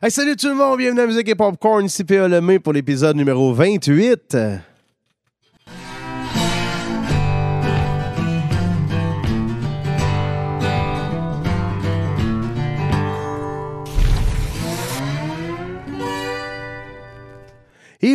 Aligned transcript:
Hey, 0.00 0.12
salut 0.12 0.36
tout 0.36 0.46
le 0.46 0.54
monde, 0.54 0.78
bienvenue 0.78 1.00
à 1.00 1.06
Musique 1.08 1.28
et 1.28 1.34
Popcorn, 1.34 1.84
ici 1.84 2.04
P.A. 2.04 2.28
Lemay 2.28 2.60
pour 2.60 2.72
l'épisode 2.72 3.16
numéro 3.16 3.52
28. 3.52 4.36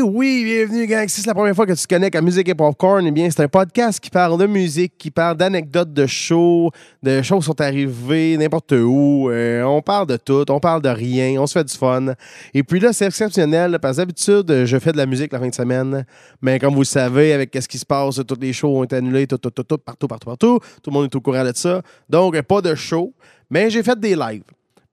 Oui, 0.03 0.43
bienvenue, 0.43 0.85
gang. 0.85 1.07
Si 1.07 1.21
c'est 1.21 1.27
la 1.27 1.33
première 1.33 1.55
fois 1.55 1.65
que 1.65 1.71
tu 1.71 1.81
te 1.81 1.87
connectes 1.87 2.15
à 2.15 2.21
Musique 2.21 2.49
et 2.49 2.55
Popcorn, 2.55 3.05
eh 3.07 3.11
bien, 3.11 3.29
c'est 3.29 3.41
un 3.41 3.47
podcast 3.47 3.99
qui 3.99 4.09
parle 4.09 4.37
de 4.37 4.45
musique, 4.45 4.93
qui 4.97 5.09
parle 5.09 5.37
d'anecdotes 5.37 5.93
de 5.93 6.05
shows, 6.05 6.71
de 7.01 7.21
choses 7.21 7.39
qui 7.39 7.45
sont 7.45 7.61
arrivées 7.61 8.35
n'importe 8.37 8.73
où. 8.73 9.29
Euh, 9.29 9.63
on 9.63 9.81
parle 9.81 10.07
de 10.07 10.17
tout, 10.17 10.45
on 10.51 10.59
parle 10.59 10.81
de 10.81 10.89
rien, 10.89 11.39
on 11.41 11.47
se 11.47 11.53
fait 11.53 11.63
du 11.63 11.73
fun. 11.73 12.13
Et 12.53 12.63
puis 12.63 12.79
là, 12.79 12.91
c'est 12.91 13.05
exceptionnel, 13.05 13.79
parce 13.81 13.95
que 13.95 14.01
d'habitude, 14.01 14.65
je 14.65 14.79
fais 14.79 14.91
de 14.91 14.97
la 14.97 15.05
musique 15.05 15.31
la 15.31 15.39
fin 15.39 15.47
de 15.47 15.55
semaine. 15.55 16.05
Mais 16.41 16.59
comme 16.59 16.73
vous 16.73 16.81
le 16.81 16.85
savez, 16.85 17.31
avec 17.31 17.55
ce 17.59 17.67
qui 17.67 17.77
se 17.77 17.85
passe, 17.85 18.19
toutes 18.27 18.41
les 18.41 18.51
shows 18.51 18.77
ont 18.77 18.83
été 18.83 18.97
annulés, 18.97 19.25
tout, 19.25 19.37
tout, 19.37 19.51
tout, 19.51 19.63
tout, 19.63 19.77
partout, 19.77 20.07
partout, 20.07 20.25
partout. 20.25 20.59
Tout 20.81 20.89
le 20.89 20.93
monde 20.93 21.05
est 21.05 21.15
au 21.15 21.21
courant 21.21 21.45
de 21.45 21.53
ça. 21.55 21.81
Donc, 22.09 22.39
pas 22.41 22.61
de 22.61 22.75
show. 22.75 23.13
Mais 23.49 23.69
j'ai 23.69 23.83
fait 23.83 23.97
des 23.97 24.15
lives. 24.15 24.43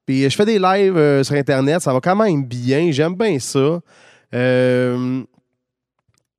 Puis 0.07 0.29
je 0.29 0.37
fais 0.37 0.45
des 0.45 0.59
lives 0.59 0.97
euh, 0.97 1.25
sur 1.25 1.35
Internet, 1.35 1.81
ça 1.81 1.93
va 1.93 2.01
quand 2.01 2.17
même 2.17 2.45
bien, 2.45 2.91
j'aime 2.91 3.15
bien 3.15 3.39
ça. 3.39 3.81
Euh, 4.35 5.23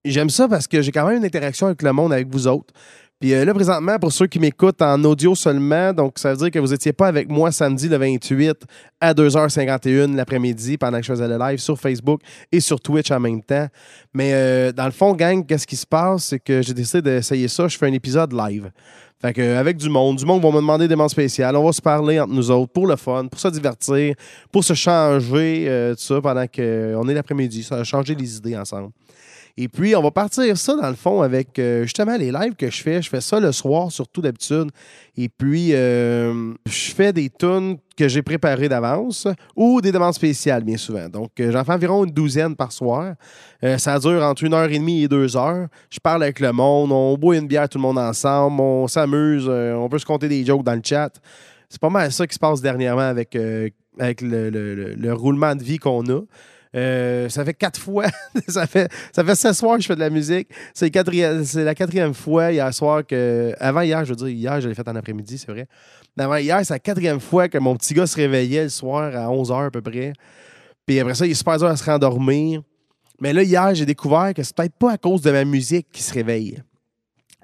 J'aime 0.03 0.29
ça 0.31 0.47
parce 0.47 0.67
que 0.67 0.81
j'ai 0.81 0.91
quand 0.91 1.05
même 1.07 1.17
une 1.17 1.25
interaction 1.25 1.67
avec 1.67 1.83
le 1.83 1.93
monde, 1.93 2.11
avec 2.11 2.27
vous 2.27 2.47
autres. 2.47 2.73
Puis 3.19 3.35
euh, 3.35 3.45
là, 3.45 3.53
présentement, 3.53 3.99
pour 3.99 4.11
ceux 4.11 4.25
qui 4.25 4.39
m'écoutent 4.39 4.81
en 4.81 5.03
audio 5.03 5.35
seulement, 5.35 5.93
donc 5.93 6.17
ça 6.17 6.31
veut 6.31 6.37
dire 6.37 6.49
que 6.49 6.57
vous 6.57 6.69
n'étiez 6.69 6.91
pas 6.91 7.07
avec 7.07 7.29
moi 7.29 7.51
samedi 7.51 7.87
le 7.87 7.97
28 7.97 8.63
à 8.99 9.13
2h51 9.13 10.15
l'après-midi 10.15 10.79
pendant 10.79 10.97
que 10.97 11.03
je 11.05 11.11
faisais 11.11 11.27
le 11.27 11.37
live 11.37 11.59
sur 11.59 11.79
Facebook 11.79 12.21
et 12.51 12.59
sur 12.59 12.79
Twitch 12.79 13.11
en 13.11 13.19
même 13.19 13.43
temps. 13.43 13.67
Mais 14.15 14.31
euh, 14.33 14.71
dans 14.71 14.85
le 14.85 14.91
fond, 14.91 15.13
gang, 15.13 15.45
qu'est-ce 15.45 15.67
qui 15.67 15.75
se 15.75 15.85
passe? 15.85 16.25
C'est 16.25 16.39
que 16.39 16.63
j'ai 16.63 16.73
décidé 16.73 17.03
d'essayer 17.03 17.47
ça. 17.47 17.67
Je 17.67 17.77
fais 17.77 17.85
un 17.85 17.93
épisode 17.93 18.33
live. 18.33 18.71
Fait 19.21 19.33
que, 19.33 19.55
avec 19.55 19.77
du 19.77 19.87
monde, 19.87 20.17
du 20.17 20.25
monde 20.25 20.41
va 20.41 20.49
me 20.49 20.55
demander 20.55 20.87
des 20.87 20.95
demandes 20.95 21.11
spéciales. 21.11 21.55
On 21.55 21.63
va 21.63 21.71
se 21.71 21.81
parler 21.81 22.19
entre 22.19 22.33
nous 22.33 22.49
autres 22.49 22.71
pour 22.71 22.87
le 22.87 22.95
fun, 22.95 23.27
pour 23.27 23.39
se 23.39 23.49
divertir, 23.49 24.15
pour 24.51 24.63
se 24.63 24.73
changer, 24.73 25.65
euh, 25.67 25.93
tout 25.93 26.01
ça, 26.01 26.19
pendant 26.21 26.47
qu'on 26.47 27.07
est 27.07 27.13
l'après-midi. 27.13 27.67
Changer 27.83 28.15
les 28.15 28.37
idées 28.37 28.57
ensemble. 28.57 28.89
Et 29.57 29.67
puis, 29.67 29.95
on 29.95 30.01
va 30.01 30.11
partir 30.11 30.57
ça, 30.57 30.75
dans 30.75 30.89
le 30.89 30.95
fond, 30.95 31.21
avec 31.21 31.59
euh, 31.59 31.83
justement 31.83 32.15
les 32.15 32.31
lives 32.31 32.55
que 32.55 32.69
je 32.69 32.81
fais. 32.81 33.01
Je 33.01 33.09
fais 33.09 33.21
ça 33.21 33.39
le 33.39 33.51
soir, 33.51 33.91
surtout 33.91 34.21
d'habitude. 34.21 34.69
Et 35.17 35.29
puis, 35.29 35.73
euh, 35.73 36.53
je 36.65 36.91
fais 36.91 37.11
des 37.11 37.29
tunes 37.29 37.77
que 37.97 38.07
j'ai 38.07 38.21
préparées 38.21 38.69
d'avance 38.69 39.27
ou 39.55 39.81
des 39.81 39.91
demandes 39.91 40.13
spéciales, 40.13 40.63
bien 40.63 40.77
souvent. 40.77 41.09
Donc, 41.09 41.31
euh, 41.39 41.51
j'en 41.51 41.63
fais 41.63 41.73
environ 41.73 42.05
une 42.05 42.11
douzaine 42.11 42.55
par 42.55 42.71
soir. 42.71 43.15
Ça 43.77 43.99
dure 43.99 44.23
entre 44.23 44.43
une 44.43 44.53
heure 44.53 44.71
et 44.71 44.79
demie 44.79 45.03
et 45.03 45.07
deux 45.07 45.37
heures. 45.37 45.67
Je 45.91 45.99
parle 45.99 46.23
avec 46.23 46.39
le 46.39 46.51
monde, 46.51 46.91
on 46.91 47.15
boit 47.15 47.37
une 47.37 47.47
bière 47.47 47.69
tout 47.69 47.77
le 47.77 47.83
monde 47.83 47.99
ensemble, 47.99 48.59
on 48.59 48.87
s'amuse, 48.87 49.47
on 49.47 49.87
peut 49.87 49.99
se 49.99 50.05
compter 50.05 50.27
des 50.27 50.43
jokes 50.43 50.63
dans 50.63 50.73
le 50.73 50.81
chat. 50.83 51.11
C'est 51.69 51.79
pas 51.79 51.91
mal 51.91 52.11
ça 52.11 52.25
qui 52.25 52.33
se 52.33 52.39
passe 52.39 52.59
dernièrement 52.59 53.01
avec, 53.01 53.37
avec 53.99 54.21
le 54.21 55.11
roulement 55.11 55.55
de 55.55 55.63
vie 55.63 55.77
qu'on 55.77 56.03
a. 56.09 56.21
Euh, 56.73 57.27
ça 57.27 57.43
fait 57.43 57.53
quatre 57.53 57.79
fois, 57.79 58.05
ça 58.47 58.65
fait 58.65 58.89
ça 59.11 59.25
fait 59.25 59.35
16 59.35 59.57
soirs 59.57 59.75
que 59.75 59.81
je 59.81 59.87
fais 59.87 59.95
de 59.95 59.99
la 59.99 60.09
musique. 60.09 60.47
C'est 60.73 60.93
la 60.93 61.75
quatrième 61.75 62.13
fois 62.13 62.51
hier 62.51 62.73
soir 62.73 63.05
que. 63.05 63.53
Avant 63.59 63.81
hier, 63.81 64.05
je 64.05 64.11
veux 64.11 64.15
dire, 64.15 64.29
hier, 64.29 64.61
je 64.61 64.69
l'ai 64.69 64.75
fait 64.75 64.87
en 64.87 64.95
après-midi, 64.95 65.37
c'est 65.37 65.51
vrai. 65.51 65.67
Mais 66.15 66.23
avant 66.23 66.37
hier, 66.37 66.59
c'est 66.63 66.73
la 66.73 66.79
quatrième 66.79 67.19
fois 67.19 67.49
que 67.49 67.57
mon 67.57 67.75
petit 67.75 67.93
gars 67.93 68.07
se 68.07 68.15
réveillait 68.15 68.63
le 68.63 68.69
soir 68.69 69.15
à 69.15 69.27
11h 69.27 69.67
à 69.67 69.71
peu 69.71 69.81
près. 69.81 70.13
Puis 70.85 70.99
après 70.99 71.13
ça, 71.13 71.25
il 71.25 71.31
est 71.31 71.35
super 71.35 71.57
dur 71.57 71.67
à 71.67 71.75
se 71.75 71.83
rendormir. 71.83 72.61
Mais 73.19 73.33
là, 73.33 73.43
hier, 73.43 73.75
j'ai 73.75 73.85
découvert 73.85 74.33
que 74.33 74.41
c'est 74.41 74.55
peut-être 74.55 74.75
pas 74.75 74.93
à 74.93 74.97
cause 74.97 75.21
de 75.21 75.31
ma 75.31 75.45
musique 75.45 75.87
qu'il 75.91 76.03
se 76.03 76.13
réveille. 76.13 76.61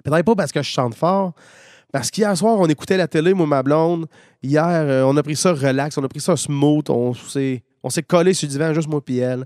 Peut-être 0.04 0.26
pas 0.26 0.36
parce 0.36 0.52
que 0.52 0.62
je 0.62 0.70
chante 0.70 0.96
fort. 0.96 1.34
Parce 1.92 2.12
qu'hier 2.12 2.36
soir, 2.38 2.58
on 2.60 2.68
écoutait 2.68 2.98
la 2.98 3.08
télé, 3.08 3.34
moi 3.34 3.46
ma 3.46 3.64
blonde. 3.64 4.08
Hier, 4.42 4.66
euh, 4.66 5.04
on 5.04 5.16
a 5.18 5.24
pris 5.24 5.36
ça 5.36 5.54
relax, 5.54 5.98
on 5.98 6.04
a 6.04 6.10
pris 6.10 6.20
ça 6.20 6.36
smooth. 6.36 6.90
On 6.90 7.14
s'est, 7.14 7.64
on 7.84 7.90
s'est 7.90 8.04
collé 8.04 8.34
sur 8.34 8.48
le 8.48 8.52
divan, 8.52 8.74
juste 8.74 8.90
moi 8.90 9.02
et 9.08 9.18
elle. 9.18 9.46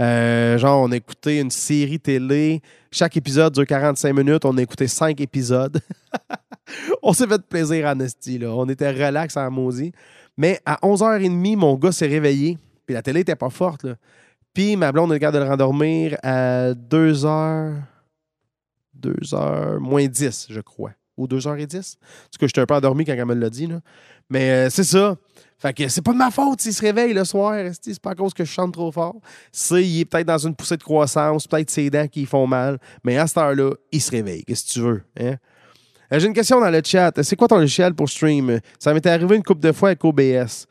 Euh, 0.00 0.58
genre, 0.58 0.82
on 0.82 0.92
a 0.92 0.96
écouté 0.96 1.40
une 1.40 1.50
série 1.50 2.00
télé. 2.00 2.60
Chaque 2.90 3.16
épisode 3.16 3.52
dure 3.52 3.66
45 3.66 4.12
minutes. 4.12 4.44
On 4.44 4.56
a 4.56 4.62
écouté 4.62 4.86
5 4.86 5.20
épisodes. 5.20 5.80
on 7.02 7.12
s'est 7.12 7.26
fait 7.26 7.42
plaisir 7.42 7.86
en 7.86 7.98
esti, 8.00 8.38
là. 8.38 8.50
On 8.50 8.68
était 8.68 8.90
relax 8.90 9.36
en 9.36 9.50
maudit. 9.50 9.92
Mais 10.36 10.60
à 10.64 10.76
11h30, 10.82 11.56
mon 11.56 11.76
gars 11.76 11.92
s'est 11.92 12.06
réveillé. 12.06 12.58
Puis 12.86 12.94
la 12.94 13.02
télé 13.02 13.20
était 13.20 13.36
pas 13.36 13.50
forte, 13.50 13.84
là. 13.84 13.94
Puis 14.54 14.76
ma 14.76 14.92
blonde 14.92 15.12
est 15.12 15.18
capable 15.18 15.38
de 15.38 15.44
le 15.44 15.50
rendormir 15.50 16.16
à 16.22 16.72
2h... 16.72 17.74
2h 19.00 19.78
moins 19.78 20.06
10, 20.06 20.48
je 20.50 20.60
crois. 20.60 20.92
Ou 21.16 21.26
2h10. 21.26 21.70
Parce 21.70 21.96
que 22.38 22.46
j'étais 22.46 22.60
un 22.60 22.66
peu 22.66 22.74
endormi 22.74 23.04
quand 23.04 23.12
elle 23.12 23.24
me 23.24 23.34
l'a 23.34 23.50
dit. 23.50 23.68
Mais 24.30 24.50
euh, 24.50 24.70
c'est 24.70 24.84
ça. 24.84 25.16
Fait 25.58 25.72
que 25.72 25.88
c'est 25.88 26.02
pas 26.02 26.12
de 26.12 26.16
ma 26.18 26.30
faute 26.32 26.60
s'il 26.60 26.74
se 26.74 26.82
réveille 26.82 27.12
le 27.12 27.24
soir. 27.24 27.54
C'est 27.80 28.00
pas 28.00 28.10
à 28.10 28.14
cause 28.16 28.34
que 28.34 28.44
je 28.44 28.50
chante 28.50 28.72
trop 28.72 28.90
fort. 28.90 29.16
C'est, 29.52 29.82
il 29.86 30.00
est 30.00 30.04
peut-être 30.04 30.26
dans 30.26 30.38
une 30.38 30.56
poussée 30.56 30.76
de 30.76 30.82
croissance, 30.82 31.46
peut-être 31.46 31.70
ses 31.70 31.88
dents 31.88 32.08
qui 32.08 32.26
font 32.26 32.46
mal. 32.48 32.78
Mais 33.04 33.16
à 33.16 33.26
cette 33.28 33.38
heure-là, 33.38 33.70
il 33.92 34.00
se 34.00 34.10
réveille. 34.10 34.42
Qu'est-ce 34.44 34.64
que 34.66 34.70
tu 34.72 34.80
veux? 34.80 35.02
Hein? 35.20 35.36
Euh, 36.12 36.18
J'ai 36.18 36.26
une 36.26 36.34
question 36.34 36.60
dans 36.60 36.68
le 36.70 36.80
chat. 36.84 37.12
C'est 37.22 37.36
quoi 37.36 37.46
ton 37.46 37.58
logiciel 37.58 37.94
pour 37.94 38.08
stream? 38.08 38.58
Ça 38.78 38.92
m'était 38.92 39.10
arrivé 39.10 39.36
une 39.36 39.44
couple 39.44 39.60
de 39.60 39.70
fois 39.70 39.90
avec 39.90 40.04
OBS. 40.04 40.66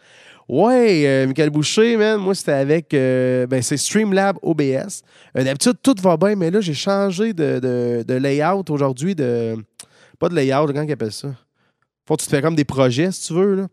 Ouais, 0.50 1.04
euh, 1.06 1.28
Michael 1.28 1.52
Boucher, 1.52 1.96
man, 1.96 2.18
moi, 2.20 2.36
c'était 2.36 2.52
avec. 2.52 2.90
ben, 2.92 3.62
c'est 3.62 3.78
Streamlab 3.78 4.38
OBS. 4.42 5.04
D'habitude, 5.34 5.76
tout 5.82 5.96
va 6.02 6.18
bien, 6.18 6.36
mais 6.36 6.52
là, 6.52 6.60
j'ai 6.60 6.74
changé 6.74 7.32
de, 7.32 7.60
de- 7.60 8.04
de 8.06 8.14
layout 8.16 8.66
aujourd'hui. 8.70 9.16
De, 9.16 9.56
pas 10.20 10.28
de 10.28 10.36
layout, 10.36 10.68
comment 10.68 10.82
ils 10.82 10.92
appellent 10.92 11.14
ça? 11.14 11.30
Tu 12.18 12.26
te 12.26 12.30
fais 12.30 12.42
comme 12.42 12.56
des 12.56 12.66
projets, 12.66 13.12
si 13.12 13.28
tu 13.28 13.34
veux. 13.34 13.56
Là. 13.56 13.68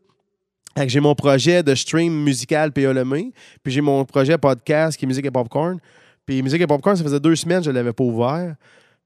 J'ai 0.87 1.00
mon 1.00 1.15
projet 1.15 1.62
de 1.62 1.75
stream 1.75 2.12
musical 2.12 2.72
P.A. 2.72 2.93
Lemay, 2.93 3.32
puis 3.62 3.72
j'ai 3.72 3.81
mon 3.81 4.04
projet 4.04 4.38
podcast 4.38 4.97
qui 4.97 5.04
est 5.04 5.09
Musique 5.09 5.26
et 5.26 5.31
Popcorn. 5.31 5.78
Puis 6.25 6.43
Musique 6.43 6.60
et 6.60 6.66
Popcorn, 6.66 6.97
ça 6.97 7.03
faisait 7.03 7.21
deux 7.21 7.34
semaines 7.34 7.60
que 7.60 7.65
je 7.65 7.71
ne 7.71 7.75
l'avais 7.75 7.93
pas 7.93 8.04
ouvert. 8.04 8.54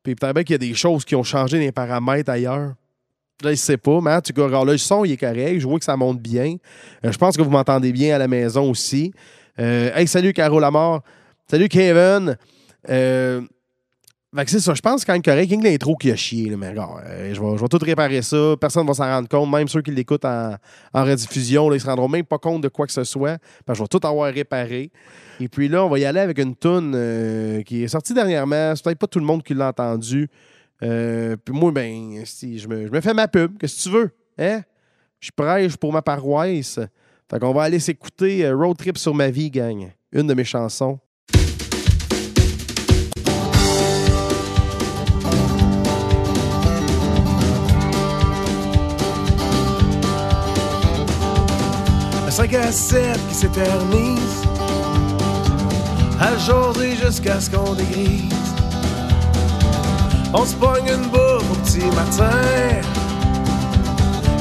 Puis 0.03 0.15
peut-être 0.15 0.35
bien 0.35 0.43
qu'il 0.43 0.53
y 0.53 0.57
a 0.57 0.59
des 0.59 0.75
choses 0.75 1.05
qui 1.05 1.15
ont 1.15 1.23
changé 1.23 1.59
les 1.59 1.73
paramètres 1.73 2.31
ailleurs. 2.31 2.75
Là, 3.43 3.51
je 3.51 3.57
sais 3.57 3.77
pas, 3.77 4.01
mais 4.01 4.21
cas, 4.21 4.45
alors 4.45 4.65
là, 4.65 4.73
le 4.73 4.79
son, 4.79 5.05
il 5.05 5.13
est 5.13 5.17
correct. 5.17 5.59
Je 5.59 5.67
vois 5.67 5.79
que 5.79 5.85
ça 5.85 5.97
monte 5.97 6.21
bien. 6.21 6.57
Euh, 7.05 7.11
je 7.11 7.19
pense 7.19 7.37
que 7.37 7.43
vous 7.43 7.51
m'entendez 7.51 7.93
bien 7.93 8.15
à 8.15 8.19
la 8.19 8.29
maison 8.29 8.71
aussi. 8.71 9.13
Euh, 9.59 9.91
hey, 9.95 10.07
salut, 10.07 10.33
Caro 10.33 10.61
Lamar. 10.61 11.03
Salut, 11.51 11.69
Kevin. 11.69 12.37
Euh, 12.89 13.41
fait 14.35 14.49
c'est 14.49 14.61
ça, 14.61 14.75
je 14.75 14.81
pense 14.81 15.05
quand 15.05 15.13
même 15.13 15.23
correct. 15.23 15.47
Il 15.51 15.55
y 15.55 15.59
a 15.59 15.61
que 15.61 15.65
l'intro 15.65 15.97
qui 15.97 16.11
a 16.11 16.17
chié, 16.17 16.49
là, 16.49 16.57
mais 16.57 16.71
regarde, 16.71 17.03
euh, 17.05 17.35
je, 17.35 17.41
vais, 17.41 17.57
je 17.57 17.61
vais 17.61 17.69
tout 17.69 17.79
réparer 17.81 18.23
ça. 18.23 18.55
Personne 18.61 18.85
ne 18.85 18.89
va 18.89 18.95
s'en 18.95 19.05
rendre 19.05 19.29
compte. 19.29 19.51
Même 19.51 19.69
ceux 19.69 19.83
qui 19.83 19.91
l'écoutent 19.91 20.25
en, 20.25 20.57
rediffusion, 20.95 21.69
là, 21.69 21.77
ils 21.77 21.81
se 21.81 21.87
rendront 21.87 22.09
même 22.09 22.25
pas 22.25 22.39
compte 22.39 22.63
de 22.63 22.69
quoi 22.69 22.87
que 22.87 22.93
ce 22.93 23.05
soit. 23.05 23.39
Je 23.69 23.73
vais 23.73 23.89
tout 23.89 24.01
avoir 24.05 24.33
réparé. 24.33 24.91
Et 25.39 25.49
puis 25.49 25.69
là, 25.69 25.85
on 25.85 25.89
va 25.89 25.99
y 25.99 26.05
aller 26.05 26.21
avec 26.21 26.39
une 26.39 26.57
toune 26.57 26.93
euh, 26.95 27.63
qui 27.63 27.83
est 27.83 27.89
sortie 27.89 28.15
dernièrement. 28.15 28.75
C'est 28.75 28.85
peut-être 28.85 28.99
pas 28.99 29.07
tout 29.07 29.19
le 29.19 29.27
monde 29.27 29.43
qui 29.43 29.55
l'a 29.55 29.69
entendu. 29.69 30.29
Euh, 30.83 31.37
puis 31.37 31.55
moi, 31.55 31.71
ben, 31.71 32.23
si, 32.25 32.59
je, 32.59 32.69
me, 32.69 32.87
je 32.87 32.93
me 32.93 33.01
fais 33.01 33.15
ma 33.15 33.29
pub. 33.29 33.59
Qu'est-ce 33.59 33.77
que 33.77 33.83
tu 33.83 33.91
veux? 33.91 34.11
Hein? 34.39 34.63
Je 35.21 35.31
prêche 35.35 35.77
pour 35.77 35.93
ma 35.93 36.03
paroisse. 36.03 36.81
Fait 37.31 37.39
qu'on 37.39 37.53
va 37.53 37.63
aller 37.63 37.79
s'écouter 37.79 38.45
euh, 38.45 38.57
Road 38.57 38.77
Trip 38.77 38.99
sur 38.99 39.15
ma 39.15 39.31
vie, 39.31 39.51
gang. 39.51 39.91
Une 40.13 40.27
de 40.27 40.35
mes 40.35 40.45
chansons. 40.45 40.99
5 52.33 52.55
à 52.55 52.73
7 52.73 53.29
qui 53.29 53.35
s'éternise 53.35 54.43
à 56.19 56.35
journée 56.39 56.97
jusqu'à 56.97 57.39
ce 57.39 57.51
qu'on 57.51 57.75
dégrise. 57.75 58.33
On 60.33 60.47
se 60.47 60.55
pogne 60.55 60.89
une 60.89 61.11
bouffe 61.11 61.51
au 61.51 61.55
petit 61.57 61.85
matin. 61.95 62.31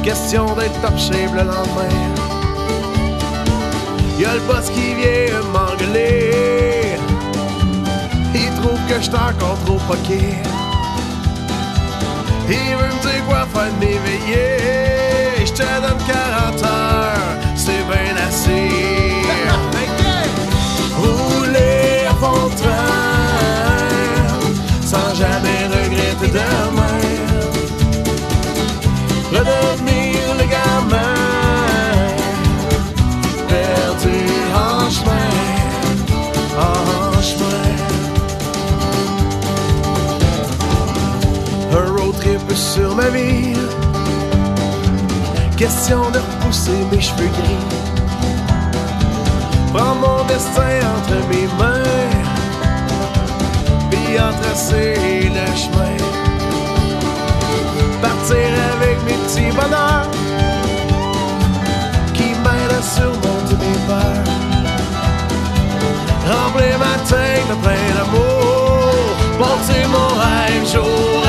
Question 0.04 0.45
d'être 0.56 0.80
top 0.81 0.98
shape 0.98 1.33
le 1.33 1.44
lendemain. 1.44 1.98
Y'a 4.18 4.36
le 4.36 4.39
boss 4.48 4.69
qui 4.69 4.94
vient 4.94 5.42
m'engueuler. 5.51 6.95
Il 8.33 8.50
trouve 8.62 8.80
que 8.88 9.01
j'suis 9.01 9.13
encore 9.15 9.60
trop 9.65 9.80
poqué. 9.89 10.36
Il 12.48 12.75
veut 12.77 12.88
me 12.88 13.01
dire 13.01 13.25
quoi 13.27 13.45
faire 13.54 13.74
de 13.74 13.80
m'éveiller. 13.86 14.71
J'te 15.45 15.63
donne 15.81 15.98
40 16.07 16.63
heures, 16.63 16.70
Question 45.73 46.12
de 46.12 46.19
repousser 46.19 46.85
mes 46.91 47.00
cheveux 47.00 47.29
gris. 47.29 47.65
Prends 49.73 49.95
mon 49.95 50.25
destin 50.25 50.79
entre 50.95 51.18
mes 51.29 51.47
mains, 51.59 52.12
puis 53.89 54.19
en 54.19 54.33
tracer 54.41 55.31
le 55.38 55.45
chemin. 55.62 55.97
Partir 58.01 58.50
avec 58.73 58.97
mes 59.06 59.18
petits 59.23 59.56
bonheurs 59.56 60.09
qui 62.15 62.29
m'aident 62.44 62.77
à 62.77 62.83
surmonter 62.95 63.56
mes 63.63 63.79
peurs. 63.88 64.27
Remplir 66.33 66.77
ma 66.79 66.95
tête 67.09 67.47
de 67.50 67.56
plein 67.63 67.88
d'amour, 67.95 69.15
porter 69.39 69.88
mon 69.88 70.09
rêve 70.19 70.65
jour 70.74 71.20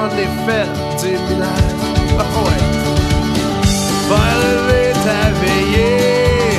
J'en 0.00 0.16
ai 0.16 0.30
fait 0.46 0.68
des 1.02 1.16
villages. 1.28 1.76
Ah 2.18 2.24
ouais. 2.44 2.62
Faire 4.08 4.36
lever 4.44 4.90
ta 5.04 5.20
veillée. 5.40 6.56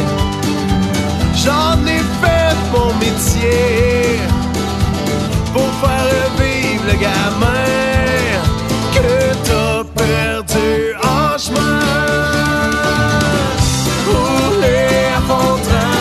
J'en 1.43 1.75
ai 1.87 2.01
fait 2.21 2.55
mon 2.71 2.89
métier 2.99 4.19
pour 5.53 5.69
faire 5.81 6.05
revivre 6.13 6.85
le 6.85 6.95
gamin 7.05 7.65
que 8.93 9.11
t'as 9.47 9.81
perdu 10.03 10.69
en 11.03 11.35
chemin. 11.39 11.79
Rouler 14.07 14.93
à 15.17 15.19
fond 15.27 15.55
de 15.57 15.63
train, 15.67 15.95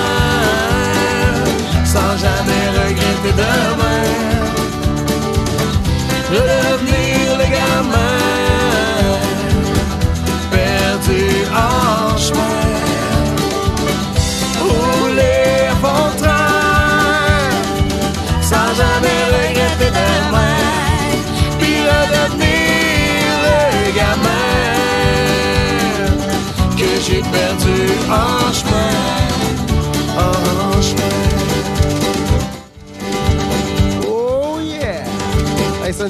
sans 1.87 2.13
jamais 2.19 2.65
regretter 2.79 3.33
demain. 3.33 3.80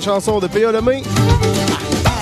Chanson 0.00 0.38
de 0.40 0.46
P.A. 0.46 0.72
Lemay 0.72 1.02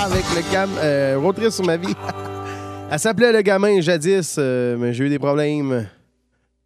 avec 0.05 0.25
le 0.35 0.53
gamin, 0.53 0.77
euh, 0.79 1.19
road 1.21 1.37
trip 1.37 1.51
sur 1.51 1.65
ma 1.65 1.77
vie. 1.77 1.95
Elle 2.91 2.99
s'appelait 2.99 3.31
Le 3.31 3.43
Gamin 3.43 3.81
jadis, 3.81 4.37
euh, 4.39 4.77
mais 4.77 4.93
j'ai 4.93 5.05
eu 5.05 5.09
des 5.09 5.19
problèmes. 5.19 5.89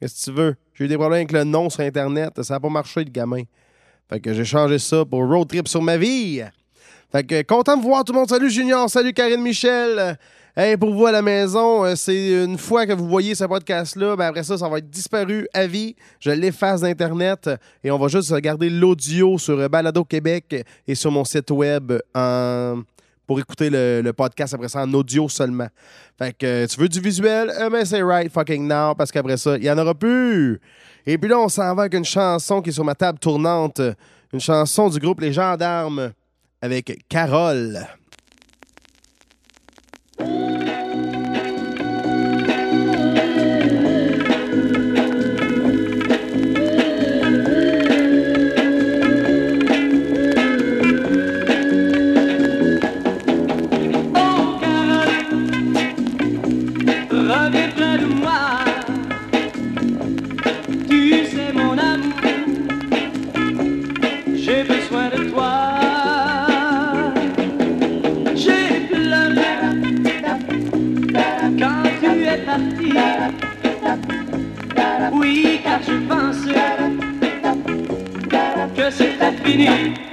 Qu'est-ce 0.01 0.27
que 0.27 0.31
tu 0.31 0.37
veux? 0.37 0.55
J'ai 0.73 0.85
eu 0.85 0.89
des 0.89 0.97
problèmes 0.97 1.19
avec 1.19 1.33
le 1.33 1.45
nom 1.45 1.69
sur 1.69 1.81
Internet. 1.81 2.43
Ça 2.43 2.55
n'a 2.55 2.61
pas 2.61 2.69
marché, 2.71 3.05
le 3.05 3.11
gamin. 3.11 3.43
Fait 4.09 4.21
que 4.21 4.33
j'ai 4.33 4.45
changé 4.45 4.79
ça 4.79 5.05
pour 5.05 5.29
Road 5.29 5.49
Trip 5.49 5.69
sur 5.69 5.83
ma 5.83 5.99
vie. 5.99 6.43
Fait 7.11 7.25
que 7.25 7.43
content 7.43 7.77
de 7.77 7.83
vous 7.83 7.89
voir 7.89 8.05
tout 8.05 8.13
le 8.13 8.21
monde. 8.21 8.29
Salut 8.29 8.51
Junior, 8.51 8.89
salut 8.89 9.13
Karine 9.13 9.43
Michel. 9.43 10.17
Hey, 10.55 10.77
pour 10.77 10.93
vous 10.93 11.07
à 11.07 11.13
la 11.13 11.23
maison, 11.23 11.83
euh, 11.83 11.95
c'est 11.97 12.45
une 12.45 12.59
fois 12.59 12.87
que 12.87 12.93
vous 12.93 13.09
voyez 13.09 13.35
ce 13.35 13.45
podcast-là, 13.45 14.17
ben 14.17 14.27
après 14.27 14.43
ça, 14.43 14.59
ça 14.59 14.69
va 14.69 14.77
être 14.77 14.91
disparu 14.91 15.49
à 15.55 15.67
vie. 15.67 15.97
Je 16.21 16.31
l'efface 16.31 16.83
d'Internet 16.83 17.49
et 17.83 17.91
on 17.91 17.97
va 17.99 18.09
juste 18.09 18.31
regarder 18.31 18.69
l'audio 18.69 19.39
sur 19.39 19.67
Balado 19.71 20.05
Québec 20.05 20.55
et 20.87 20.95
sur 20.95 21.11
mon 21.11 21.25
site 21.25 21.51
web 21.51 21.95
pour 23.27 23.41
écouter 23.41 23.71
le, 23.71 24.11
podcast 24.13 24.53
après 24.53 24.69
ça 24.69 24.83
en 24.83 24.93
audio 24.93 25.27
seulement. 25.27 25.69
Fait 26.19 26.37
que 26.37 26.45
euh, 26.45 26.67
tu 26.67 26.79
veux 26.79 26.89
du 26.91 27.01
visuel, 27.01 27.51
ben 27.73 27.87
c'est 27.87 28.03
right 28.03 28.31
fucking 28.31 28.69
now 28.69 28.95
parce 28.95 29.11
qu'après 29.11 29.39
ça, 29.39 29.57
il 29.57 29.65
y 29.65 29.71
en 29.71 29.79
aura 29.79 29.95
plus. 29.95 30.61
Et 31.07 31.17
puis 31.17 31.31
là, 31.31 31.39
on 31.39 31.49
s'en 31.49 31.75
va 31.75 31.85
avec 31.85 31.95
une 31.95 32.05
chanson 32.05 32.61
qui 32.61 32.69
est 32.69 32.75
sur 32.75 32.85
ma 32.85 32.95
table 32.95 33.19
tournante, 33.19 33.81
une 34.35 34.41
chanson 34.41 34.91
du 34.91 34.99
groupe 34.99 35.23
Les 35.23 35.33
Gendarmes 35.33 36.13
avec 36.61 37.07
Carole. 37.09 37.87
Oh 40.25 40.62
je 75.87 75.95
pensais 76.09 76.55
que 78.77 78.91
c'était 78.91 79.33
fini. 79.45 80.12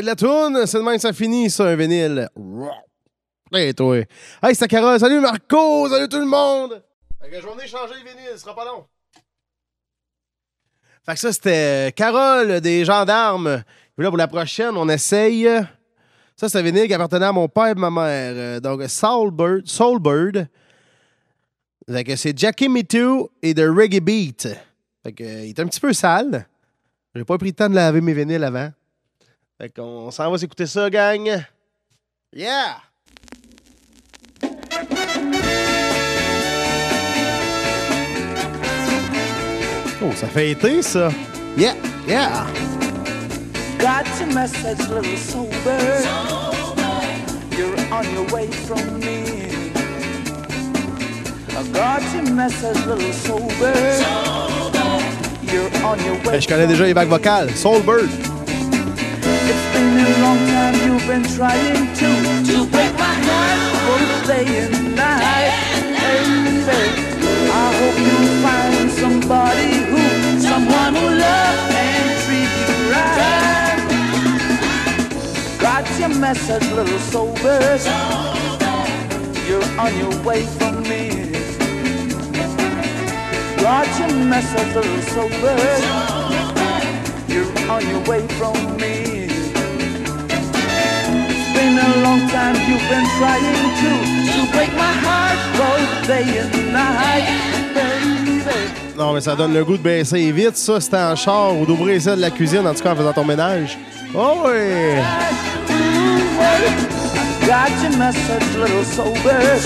De 0.00 0.06
la 0.06 0.16
toune. 0.16 0.66
C'est 0.66 0.78
de 0.78 0.82
même 0.82 0.96
que 0.96 1.00
ça 1.00 1.12
finit, 1.12 1.50
ça, 1.50 1.64
un 1.64 1.76
vinyle. 1.76 2.28
Hey, 3.52 3.74
toi. 3.74 3.98
Hey, 4.42 4.54
c'est 4.54 4.68
Carole. 4.68 4.98
Salut, 4.98 5.20
Marco. 5.20 5.88
Salut 5.88 6.08
tout 6.08 6.18
le 6.18 6.26
monde. 6.26 6.82
Fait 7.22 7.30
que 7.30 7.40
je 7.40 7.46
vais 7.46 7.52
venir 7.52 7.66
changer 7.66 7.94
le 7.94 8.08
vinyle. 8.08 8.30
Ce 8.32 8.38
sera 8.38 8.54
pas 8.54 8.64
long. 8.64 8.84
Fait 11.04 11.14
que 11.14 11.20
ça, 11.20 11.32
c'était 11.32 11.92
Carole 11.94 12.60
des 12.60 12.84
Gendarmes. 12.84 13.62
Là, 13.98 14.08
pour 14.08 14.16
la 14.18 14.28
prochaine, 14.28 14.76
on 14.76 14.88
essaye. 14.88 15.48
Ça, 16.36 16.48
c'est 16.48 16.58
un 16.58 16.62
vinyle 16.62 16.86
qui 16.86 16.94
appartenait 16.94 17.26
à 17.26 17.32
mon 17.32 17.48
père 17.48 17.68
et 17.68 17.74
ma 17.74 17.90
mère. 17.90 18.32
Euh, 18.36 18.60
Donc, 18.60 18.82
Soulbird. 18.88 20.48
Fait 21.88 22.04
que 22.04 22.16
c'est 22.16 22.36
Jackie 22.36 22.68
Me 22.68 22.82
Too 22.82 23.30
et 23.40 23.54
The 23.54 23.60
Reggae 23.60 24.00
Beat. 24.00 24.48
Fait 25.04 25.12
que, 25.12 25.22
euh, 25.22 25.44
il 25.44 25.50
est 25.50 25.60
un 25.60 25.66
petit 25.66 25.80
peu 25.80 25.92
sale. 25.92 26.46
J'ai 27.14 27.24
pas 27.24 27.38
pris 27.38 27.50
le 27.50 27.54
temps 27.54 27.68
de 27.70 27.74
laver 27.76 28.00
mes 28.00 28.12
vinyles 28.12 28.42
avant. 28.42 28.70
Fait 29.58 29.70
qu'on 29.70 30.10
s'en 30.10 30.30
va 30.30 30.36
s'écouter 30.36 30.66
ça, 30.66 30.90
gang. 30.90 31.42
Yeah! 32.34 32.76
Oh, 40.02 40.12
ça 40.14 40.26
fait 40.26 40.50
été, 40.50 40.82
ça. 40.82 41.08
Yeah, 41.56 41.74
yeah. 42.06 42.46
Got 43.78 44.04
your 44.20 44.34
message, 44.34 44.78
little 44.90 45.16
sober. 45.16 45.78
You're 47.56 47.74
on 47.90 48.04
your 48.12 48.26
way 48.30 48.48
from 48.48 48.98
me. 49.00 49.48
I 51.48 51.62
got 51.72 52.02
your 52.12 52.34
message, 52.34 52.76
little 52.86 53.12
sober. 53.12 53.72
You're 55.50 55.70
on 55.82 55.98
your 56.04 56.16
way. 56.26 56.32
Ben, 56.32 56.40
je 56.40 56.46
connais 56.46 56.66
déjà 56.66 56.84
les 56.84 56.92
vagues 56.92 57.08
vocales. 57.08 57.50
Soulbird. 57.56 58.25
It's 59.48 59.66
been 59.72 59.98
a 59.98 60.10
long 60.24 60.38
time 60.48 60.74
you've 60.84 61.06
been 61.06 61.22
trying 61.36 61.86
to 62.00 62.08
to 62.50 62.66
break 62.72 62.92
my 62.98 63.14
heart 63.28 63.60
both 63.86 64.26
day 64.26 64.46
and 64.64 64.96
night. 64.96 65.54
Baby, 66.02 66.74
I 67.50 67.66
hope 67.78 67.98
you 68.08 68.18
find 68.42 68.90
somebody 68.90 69.72
who, 69.90 70.02
someone 70.40 70.94
who 70.94 71.06
love 71.26 71.60
and 71.86 72.08
treat 72.24 72.52
you 72.66 72.78
right. 72.92 73.78
Got 75.60 75.86
your 76.00 76.12
message, 76.18 76.66
little 76.72 76.98
sober. 76.98 77.60
You're 79.46 79.70
on 79.78 79.92
your 79.96 80.14
way 80.24 80.42
from 80.58 80.82
me. 80.82 81.02
Got 83.62 83.88
your 84.00 84.12
message, 84.26 84.74
little 84.74 85.02
sober. 85.14 85.56
You're 87.32 87.70
on 87.70 87.82
your 87.88 88.02
way 88.10 88.26
from 88.38 88.76
me. 88.76 89.25
A 91.78 92.00
long 92.02 92.26
time 92.28 92.56
you've 92.68 92.88
been 92.88 93.06
trying 93.18 93.44
to 93.80 93.90
to 94.32 94.52
break 94.52 94.72
my 94.74 94.92
heart 95.04 95.38
both 95.60 96.06
day 96.06 96.38
and 96.38 96.72
night, 96.72 97.26
baby. 97.74 98.16
Non, 98.96 99.12
mais 99.12 99.20
ça 99.20 99.36
donne 99.36 99.52
le 99.52 99.62
goût 99.62 99.76
de 99.76 99.82
baisser 99.82 100.32
vite, 100.32 100.56
ça, 100.56 100.80
c'était 100.80 100.96
en 100.96 101.14
char 101.14 101.54
ou 101.54 101.66
d'ouvrir 101.66 102.00
ça 102.00 102.16
de 102.16 102.20
la 102.22 102.30
cuisine, 102.30 102.66
en 102.66 102.72
tout 102.72 102.82
cas 102.82 102.92
en 102.92 102.96
faisant 102.96 103.12
ton 103.12 103.24
ménage. 103.24 103.76
Oh 104.14 104.44
oui! 104.46 104.96
Got 107.46 107.70
your 107.82 107.98
message, 107.98 108.56
little 108.56 108.84
sober. 108.84 109.60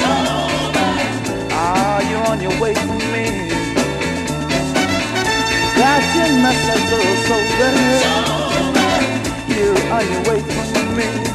Ah, 1.53 2.01
you're 2.11 2.29
on 2.29 2.41
your 2.41 2.53
way 2.61 2.75
from 2.75 2.99
me? 3.13 3.49
Got 5.77 6.03
your 6.17 6.31
message, 6.43 6.91
little 6.91 7.17
sober. 7.29 7.73
You're 9.49 9.79
on 9.93 10.05
your 10.11 10.23
way 10.29 10.41
from 10.41 10.97
me. 10.97 11.30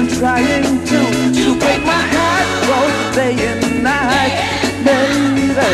Been 0.00 0.18
trying 0.18 0.84
to 0.86 1.00
to 1.32 1.58
break 1.58 1.82
my 1.84 2.02
heart 2.14 2.48
both 2.68 3.14
day 3.14 3.36
and 3.50 3.82
night, 3.82 4.32
baby. 4.84 5.70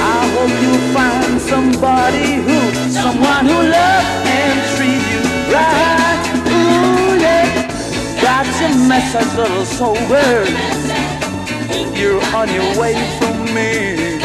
I 0.00 0.20
hope 0.34 0.54
you 0.64 0.74
find 0.94 1.40
somebody 1.40 2.40
who, 2.46 2.58
someone 2.90 3.44
who 3.44 3.58
loves 3.76 4.08
and 4.38 4.58
treat 4.76 5.02
you 5.12 5.22
right. 5.52 6.20
Ooh 6.48 7.20
yeah, 7.20 7.46
got 8.22 8.46
your 8.60 8.74
message, 8.88 9.32
little 9.36 9.66
sober. 9.66 10.30
You're 11.98 12.22
on 12.34 12.48
your 12.56 12.70
way 12.80 12.94
from 13.18 13.36
me. 13.54 14.18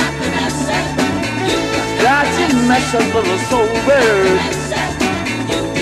Got 2.01 2.27
your 2.39 2.53
message, 2.67 3.13
little 3.13 3.39
sober 3.49 4.65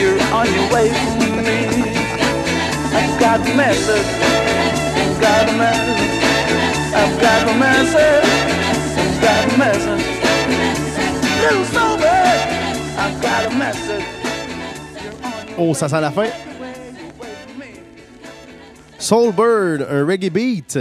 you're 0.04 0.22
on 0.34 0.48
your 0.54 0.74
way 0.74 0.90
from 0.90 1.20
me. 1.20 1.33
Oh, 15.58 15.74
ça 15.74 15.88
sent 15.88 16.02
la 16.02 16.12
fin. 16.12 16.26
Soulbird, 18.98 19.88
un 19.90 20.06
reggae 20.06 20.30
beat. 20.30 20.78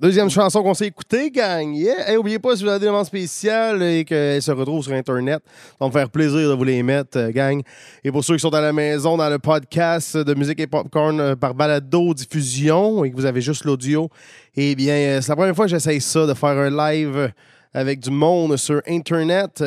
Deuxième 0.00 0.30
chanson 0.30 0.62
qu'on 0.62 0.72
s'est 0.72 0.86
écoutée, 0.86 1.28
gang. 1.28 1.74
Yeah! 1.74 2.16
Oubliez 2.16 2.38
pas, 2.38 2.54
si 2.54 2.62
vous 2.62 2.68
avez 2.68 2.78
des 2.78 2.86
demandes 2.86 3.06
spéciales 3.06 3.82
et 3.82 4.04
qu'elles 4.04 4.40
se 4.40 4.52
retrouvent 4.52 4.84
sur 4.84 4.92
Internet, 4.92 5.42
ça 5.44 5.76
va 5.80 5.86
me 5.88 5.92
faire 5.92 6.08
plaisir 6.10 6.48
de 6.48 6.54
vous 6.54 6.62
les 6.62 6.80
mettre, 6.84 7.18
euh, 7.18 7.32
gang. 7.32 7.60
Et 8.04 8.12
pour 8.12 8.22
ceux 8.22 8.34
qui 8.34 8.40
sont 8.40 8.54
à 8.54 8.60
la 8.60 8.72
maison, 8.72 9.16
dans 9.16 9.28
le 9.28 9.40
podcast 9.40 10.16
de 10.16 10.34
musique 10.34 10.60
et 10.60 10.68
popcorn 10.68 11.18
euh, 11.18 11.34
par 11.34 11.54
balado 11.54 12.14
diffusion 12.14 13.02
et 13.02 13.10
que 13.10 13.16
vous 13.16 13.24
avez 13.24 13.40
juste 13.40 13.64
l'audio, 13.64 14.08
eh 14.54 14.76
bien, 14.76 14.94
euh, 14.94 15.20
c'est 15.20 15.30
la 15.30 15.36
première 15.36 15.56
fois 15.56 15.64
que 15.64 15.72
j'essaye 15.72 16.00
ça, 16.00 16.24
de 16.24 16.34
faire 16.34 16.50
un 16.50 16.70
live 16.70 17.32
avec 17.74 17.98
du 17.98 18.10
monde 18.10 18.56
sur 18.56 18.80
Internet. 18.86 19.64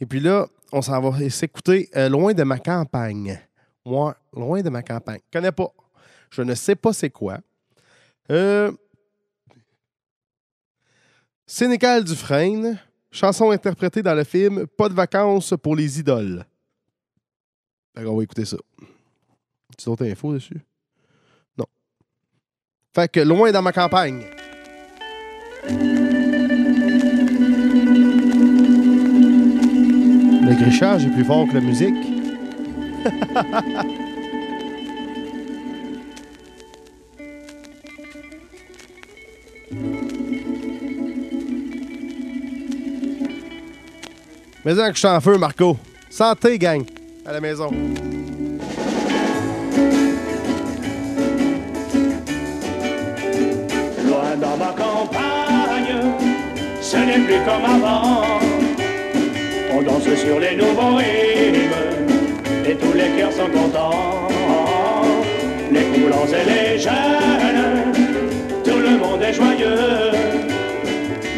Et 0.00 0.04
puis 0.04 0.20
là, 0.20 0.46
on 0.70 0.82
s'en 0.82 1.00
va 1.00 1.30
s'écouter 1.30 1.88
loin 2.10 2.34
de 2.34 2.42
ma 2.42 2.58
campagne. 2.58 3.40
Moi, 3.86 4.14
loin 4.36 4.60
de 4.60 4.68
ma 4.68 4.82
campagne. 4.82 5.20
Je 5.32 5.38
connais 5.38 5.52
pas. 5.52 5.72
Je 6.28 6.42
ne 6.42 6.54
sais 6.54 6.74
pas 6.74 6.92
c'est 6.92 7.10
quoi. 7.10 7.38
Euh, 8.30 8.70
Sénécal 11.46 12.04
Dufresne, 12.04 12.78
chanson 13.10 13.50
interprétée 13.50 14.02
dans 14.02 14.14
le 14.14 14.24
film 14.24 14.66
Pas 14.66 14.88
de 14.88 14.94
vacances 14.94 15.52
pour 15.62 15.76
les 15.76 16.00
idoles. 16.00 16.46
Fait 17.94 18.02
qu'on 18.02 18.16
va 18.16 18.22
écouter 18.22 18.46
ça. 18.46 18.56
Tu 19.76 19.84
d'autres 19.84 20.06
infos 20.06 20.32
dessus? 20.32 20.60
Non. 21.58 21.66
Fait 22.94 23.10
que 23.10 23.20
loin 23.20 23.52
dans 23.52 23.62
ma 23.62 23.72
campagne. 23.72 24.24
Le 30.46 30.54
grichage 30.54 31.04
est 31.04 31.10
plus 31.10 31.24
fort 31.24 31.46
que 31.48 31.54
la 31.54 31.60
musique. 31.60 31.94
Mais 44.64 44.72
que 44.74 44.94
je 44.94 44.98
suis 44.98 45.08
en 45.08 45.20
feu, 45.20 45.36
Marco. 45.36 45.76
Santé, 46.08 46.58
gang, 46.58 46.82
à 47.26 47.32
la 47.32 47.40
maison. 47.40 47.70
Loin 54.06 54.36
dans 54.40 54.56
ma 54.56 54.72
campagne, 54.72 55.96
ce 56.80 56.96
n'est 56.96 57.26
plus 57.26 57.44
comme 57.44 57.64
avant. 57.66 58.22
On 59.76 59.82
danse 59.82 60.04
sur 60.04 60.40
les 60.40 60.56
nouveaux 60.56 60.96
rythmes 60.96 61.74
et 62.66 62.74
tous 62.76 62.92
les 62.94 63.10
cœurs 63.18 63.32
sont 63.32 63.50
contents. 63.50 64.28
Les 65.70 65.84
coulants 65.84 66.26
et 66.26 66.44
les 66.48 66.78
jeunes, 66.78 67.92
tout 68.64 68.78
le 68.78 68.96
monde 68.96 69.20
est 69.20 69.34
joyeux. 69.34 70.12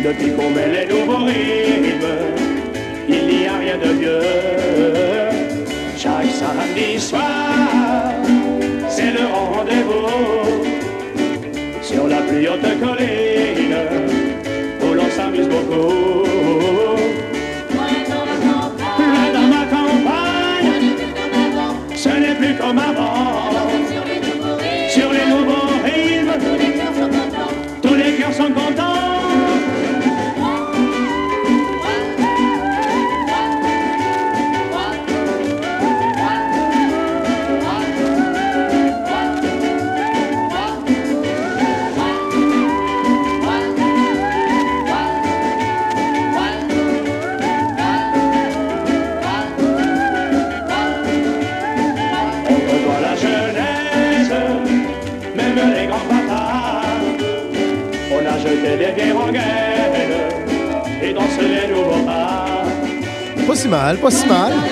Depuis 0.04 0.30
qu'on 0.32 0.50
met 0.50 0.68
les 0.68 0.86
nouveaux 0.86 1.24
rythmes, 1.24 2.45
il 3.08 3.26
n'y 3.26 3.46
a 3.46 3.58
rien 3.58 3.78
de 3.78 3.92
mieux. 3.92 4.20
Chaque 5.96 6.30
samedi 6.30 7.00
soir, 7.00 8.12
c'est 8.88 9.12
le 9.12 9.26
rendez-vous 9.26 10.08
sur 11.82 12.06
la 12.08 12.20
plus 12.22 12.48
haute 12.48 12.80
colline 12.80 13.76
où 14.82 14.94
l'on 14.94 15.10
s'amuse 15.10 15.48
beaucoup. 15.48 16.26
Loin 18.98 19.26
dans 19.32 19.48
ma 19.54 19.64
campagne, 19.76 20.92
ce 21.94 22.08
n'est 22.08 22.34
plus 22.34 22.54
comme 22.54 22.78
avant. 22.78 23.55
Pas 64.06 64.14
si 64.14 64.26
mal. 64.28 64.65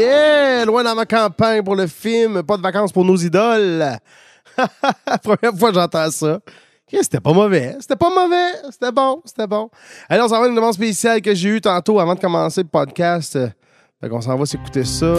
Yeah! 0.00 0.64
Loin 0.64 0.82
dans 0.82 0.94
ma 0.94 1.04
campagne 1.04 1.62
pour 1.62 1.76
le 1.76 1.86
film, 1.86 2.42
pas 2.42 2.56
de 2.56 2.62
vacances 2.62 2.90
pour 2.90 3.04
nos 3.04 3.16
idoles. 3.16 3.84
Première 5.22 5.58
fois 5.58 5.68
que 5.70 5.74
j'entends 5.74 6.10
ça. 6.10 6.40
C'était 6.90 7.20
pas 7.20 7.32
mauvais. 7.32 7.76
C'était 7.80 7.96
pas 7.96 8.08
mauvais. 8.08 8.52
C'était 8.70 8.92
bon. 8.92 9.20
C'était 9.24 9.46
bon. 9.46 9.68
Allez, 10.08 10.22
on 10.22 10.28
s'en 10.28 10.40
va 10.40 10.48
une 10.48 10.54
demande 10.54 10.72
spéciale 10.72 11.20
que 11.20 11.34
j'ai 11.34 11.50
eue 11.50 11.60
tantôt 11.60 12.00
avant 12.00 12.14
de 12.14 12.20
commencer 12.20 12.62
le 12.62 12.68
podcast. 12.68 13.38
Fait 14.00 14.08
qu'on 14.08 14.22
s'en 14.22 14.36
va 14.36 14.46
s'écouter 14.46 14.84
ça. 14.84 15.14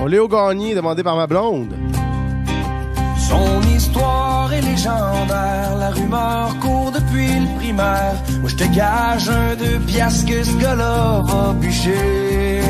On 0.00 0.06
Léo 0.06 0.26
Gagné, 0.26 0.74
demandé 0.74 1.02
par 1.02 1.16
ma 1.16 1.26
blonde. 1.26 1.74
Son 3.30 3.62
histoire 3.76 4.52
est 4.52 4.60
légendaire, 4.60 5.76
la 5.78 5.90
rumeur 5.90 6.56
court 6.58 6.90
depuis 6.90 7.32
le 7.44 7.48
primaire. 7.58 8.16
Moi 8.40 8.50
je 8.52 8.56
te 8.56 8.64
gage 8.64 9.28
un 9.28 9.54
deux 9.54 9.78
piastres 9.86 10.26
que 10.26 10.42
ce 10.42 10.56
gars-là 10.62 11.22
va 11.28 11.52
bûcher. 11.52 12.60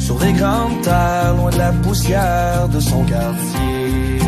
Sur 0.00 0.16
des 0.16 0.32
grandes 0.32 0.80
terres, 0.82 1.34
loin 1.36 1.50
de 1.50 1.58
la 1.58 1.72
poussière 1.84 2.68
de 2.68 2.80
son 2.80 3.04
quartier. 3.04 4.18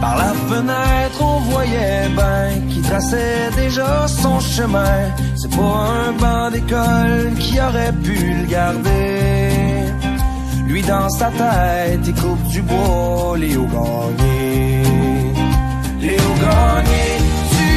Par 0.00 0.16
la 0.16 0.32
fenêtre, 0.48 1.18
on 1.20 1.38
voyait 1.52 2.08
ben 2.16 2.66
qui 2.70 2.80
traçait 2.80 3.50
déjà 3.56 4.08
son 4.08 4.40
chemin. 4.40 5.00
C'est 5.36 5.54
pas 5.54 5.76
un 6.06 6.12
banc 6.22 6.50
d'école 6.50 7.34
qui 7.38 7.60
aurait 7.60 7.96
pu 8.04 8.16
le 8.40 8.46
garder. 8.46 9.51
Lui 10.72 10.80
dans 10.80 11.08
sa 11.10 11.26
tête, 11.26 12.00
il 12.06 12.14
coupe 12.14 12.42
du 12.44 12.62
bois, 12.62 13.36
Léo 13.36 13.66
Gagné. 13.66 14.82
Léo 16.00 16.30
Gagné, 16.44 17.04
tu 17.52 17.68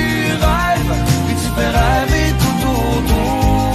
rêves, 0.46 0.96
puis 1.26 1.36
tu 1.42 1.50
fais 1.56 1.72
rêver 1.82 2.28
tout 2.42 2.60
autour. 2.72 3.74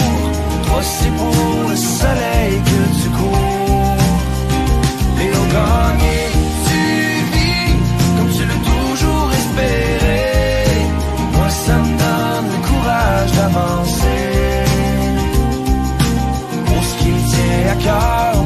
Toi 0.66 0.80
c'est 0.83 1.14
pour 1.20 1.68
le 1.68 1.76
soleil 1.76 2.54
que 2.70 2.80
tu 3.02 3.09
cours. 3.11 3.98
Léo 5.18 5.42
Gagné, 5.56 6.18
tu 6.66 6.80
vis 7.35 7.76
comme 8.16 8.30
tu 8.37 8.42
l'as 8.48 8.62
toujours 8.72 9.30
espéré. 9.40 10.22
Moi 11.37 11.48
ça 11.50 11.74
me 11.76 11.90
donne 12.04 12.46
le 12.54 12.61
courage 12.68 13.33
d'avancer. 13.33 14.22
Pour 16.64 16.83
ce 16.85 16.94
qui 17.02 17.09
me 17.11 17.20
tient 17.28 17.72
à 17.72 17.76
cœur, 17.85 18.39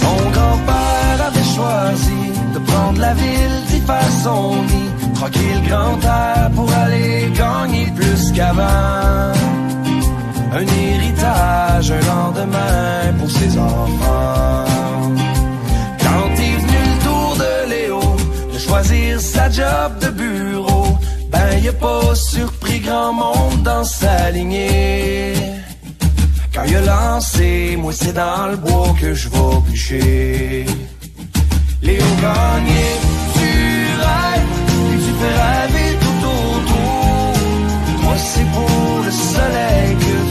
Son 0.00 0.18
grand-père 0.36 1.18
avait 1.28 1.50
choisi 1.56 2.22
de 2.54 2.58
prendre 2.70 3.00
la 3.00 3.14
ville, 3.14 3.58
d'y 3.68 3.80
faire 3.80 4.12
son 4.24 4.54
nid. 4.70 4.90
Tranquille 5.14 5.62
grand 5.68 5.98
air 6.02 6.50
pour 6.56 6.68
aller 6.72 7.30
gagner 7.42 7.86
plus 7.96 8.32
qu'avant. 8.32 9.32
Un 10.54 10.66
héritage, 10.84 11.90
un 11.90 12.04
lendemain 12.14 13.12
pour 13.18 13.30
ses 13.30 13.52
enfants. 13.58 14.64
Quand 16.04 16.30
est 16.46 16.56
venu 16.62 16.80
le 16.90 16.96
tour 17.06 17.30
de 17.42 17.52
Léo 17.70 18.00
de 18.52 18.58
choisir 18.58 19.20
sa 19.20 19.48
job 19.48 19.90
de 20.02 20.08
bureau, 20.08 20.71
a 21.68 21.72
pas 21.72 22.14
surpris 22.14 22.80
grand 22.80 23.12
monde 23.12 23.62
dans 23.62 23.84
sa 23.84 24.30
lignée. 24.30 25.34
Quand 26.54 26.64
il 26.66 26.76
a 26.76 26.80
lancé, 26.80 27.76
moi 27.78 27.92
c'est 27.92 28.12
dans 28.12 28.48
le 28.48 28.56
bois 28.56 28.94
que 29.00 29.14
je 29.14 29.28
vais 29.28 29.60
bûcher. 29.66 30.66
Léo 31.82 32.04
Gagné, 32.20 32.84
tu 33.34 33.50
rêves, 34.06 34.54
puis 34.66 34.98
tu 35.04 35.12
fais 35.20 35.34
rêver 35.44 35.90
tout 36.02 36.20
autour. 36.36 37.34
Moi 38.02 38.16
c'est 38.18 38.48
pour 38.56 39.04
le 39.04 39.10
soleil 39.10 39.96
que 40.04 40.21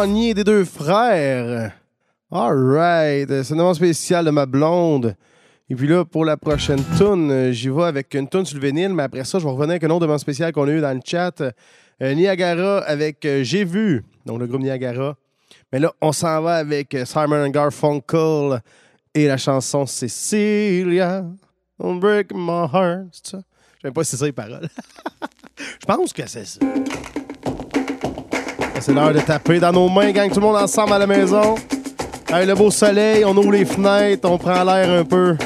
Des 0.00 0.44
deux 0.44 0.64
frères. 0.64 1.72
Alright, 2.32 3.28
c'est 3.42 3.52
un 3.52 3.56
moment 3.56 3.74
spécial 3.74 4.24
de 4.24 4.30
ma 4.30 4.46
blonde. 4.46 5.14
Et 5.68 5.74
puis 5.74 5.86
là, 5.86 6.06
pour 6.06 6.24
la 6.24 6.38
prochaine 6.38 6.82
tune, 6.96 7.30
euh, 7.30 7.52
j'y 7.52 7.68
vais 7.68 7.82
avec 7.82 8.14
une 8.14 8.26
tune 8.26 8.46
sur 8.46 8.58
le 8.58 8.66
vinyle, 8.66 8.94
mais 8.94 9.02
après 9.02 9.24
ça, 9.24 9.38
je 9.38 9.44
vais 9.44 9.50
revenir 9.50 9.72
avec 9.72 9.84
un 9.84 9.90
autre 9.90 10.00
demande 10.00 10.18
spécial 10.18 10.52
qu'on 10.52 10.66
a 10.68 10.70
eu 10.70 10.80
dans 10.80 10.94
le 10.94 11.02
chat. 11.04 11.42
Euh, 11.42 12.14
Niagara 12.14 12.78
avec 12.78 13.26
euh, 13.26 13.44
J'ai 13.44 13.64
vu, 13.64 14.02
donc 14.24 14.40
le 14.40 14.46
groupe 14.46 14.62
Niagara. 14.62 15.16
Mais 15.70 15.78
là, 15.78 15.92
on 16.00 16.12
s'en 16.12 16.40
va 16.40 16.54
avec 16.54 16.96
Simon 17.04 17.50
Garfunkel 17.50 18.62
et 19.14 19.26
la 19.26 19.36
chanson 19.36 19.84
Cecilia. 19.84 21.26
Don't 21.78 22.00
break 22.00 22.32
my 22.32 22.64
heart. 22.72 23.34
Je 23.82 23.88
sais 23.88 23.92
pas 23.92 24.04
si 24.04 24.12
c'est 24.12 24.16
ça 24.16 24.24
les 24.24 24.32
paroles. 24.32 24.70
Je 25.58 25.84
pense 25.86 26.14
que 26.14 26.26
c'est 26.26 26.46
ça. 26.46 26.60
C'est 28.80 28.94
l'heure 28.94 29.12
de 29.12 29.20
taper 29.20 29.60
dans 29.60 29.72
nos 29.72 29.88
mains, 29.90 30.10
gang, 30.10 30.30
tout 30.30 30.40
le 30.40 30.46
monde 30.46 30.56
ensemble 30.56 30.94
à 30.94 30.98
la 30.98 31.06
maison. 31.06 31.54
Hey, 32.32 32.46
le 32.46 32.54
beau 32.54 32.70
soleil, 32.70 33.24
on 33.26 33.36
ouvre 33.36 33.52
les 33.52 33.66
fenêtres, 33.66 34.28
on 34.30 34.38
prend 34.38 34.64
l'air 34.64 34.90
un 34.90 35.04
peu. 35.04 35.36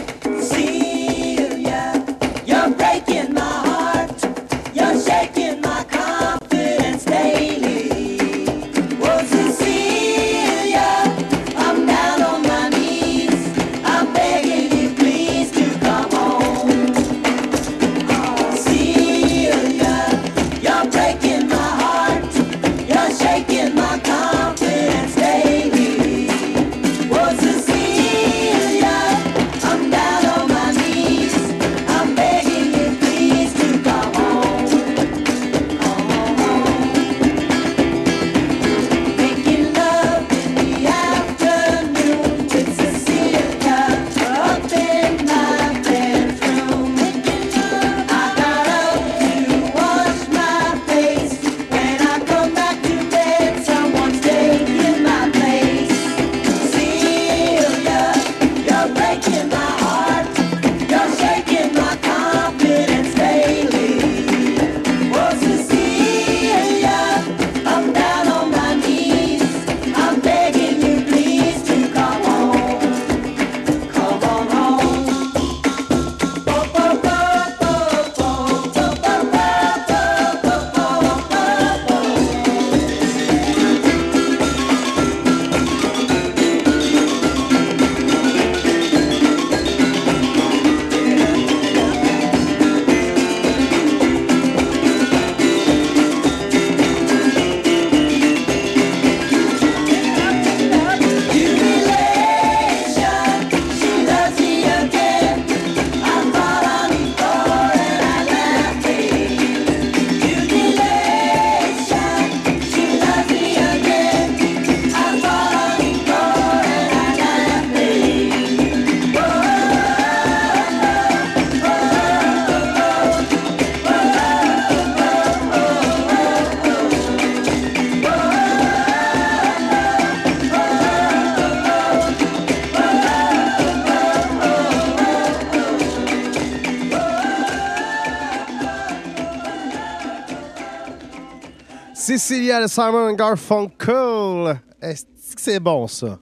Cecilia 142.16 142.68
Simon 142.68 143.12
Garfunkel. 143.14 144.60
Est-ce 144.80 145.34
que 145.34 145.40
c'est 145.40 145.58
bon, 145.58 145.88
ça? 145.88 146.20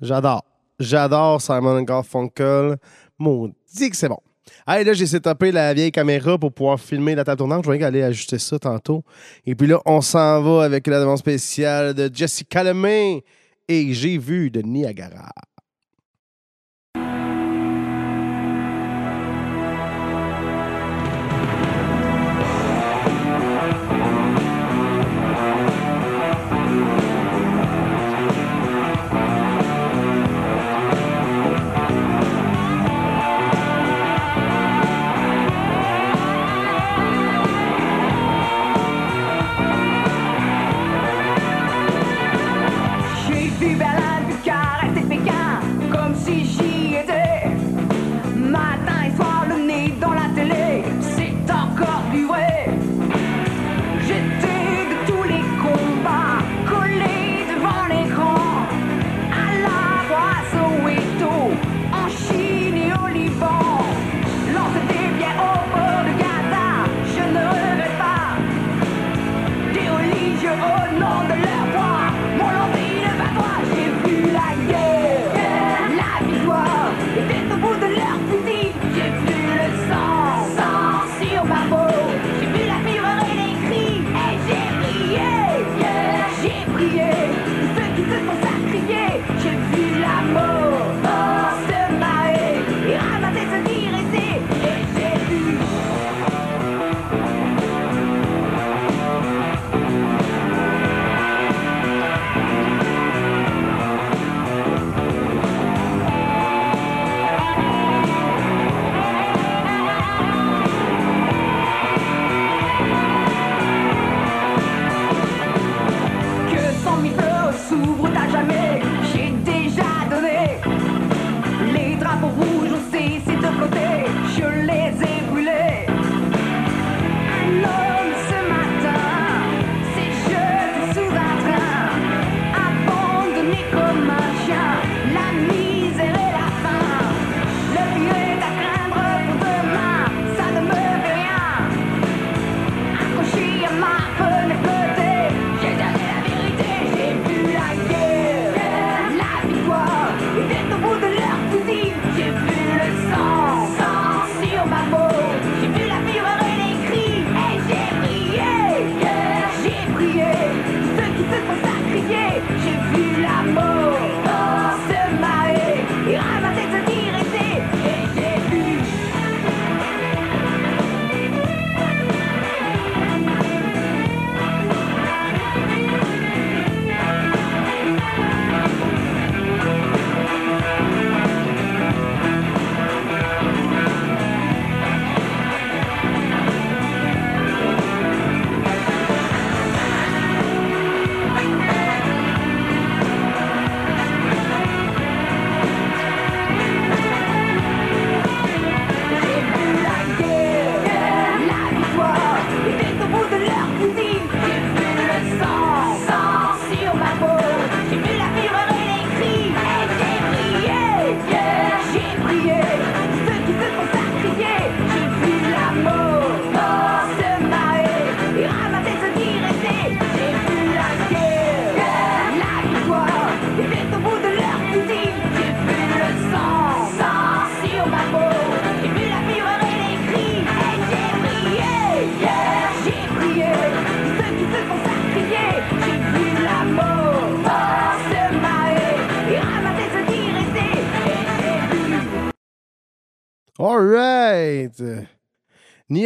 J'adore. 0.00 0.44
J'adore 0.78 1.42
Simon 1.42 1.82
Garfunkel. 1.82 2.76
Maudit 3.18 3.90
que 3.90 3.96
c'est 3.96 4.08
bon. 4.08 4.20
Allez, 4.64 4.84
là, 4.84 4.92
j'ai 4.92 5.06
setupé 5.06 5.50
la 5.50 5.74
vieille 5.74 5.90
caméra 5.90 6.38
pour 6.38 6.52
pouvoir 6.52 6.78
filmer 6.78 7.16
la 7.16 7.24
table 7.24 7.38
tournante. 7.38 7.64
Je 7.64 7.72
vais 7.72 7.82
aller 7.82 8.04
ajuster 8.04 8.38
ça 8.38 8.60
tantôt. 8.60 9.02
Et 9.44 9.56
puis 9.56 9.66
là, 9.66 9.80
on 9.84 10.00
s'en 10.00 10.42
va 10.42 10.62
avec 10.62 10.86
la 10.86 11.00
demande 11.00 11.18
spéciale 11.18 11.92
de 11.92 12.08
Jessica 12.12 12.62
Lemay. 12.62 13.24
Et 13.66 13.92
j'ai 13.92 14.16
vu 14.16 14.48
de 14.48 14.62
Niagara. 14.62 15.32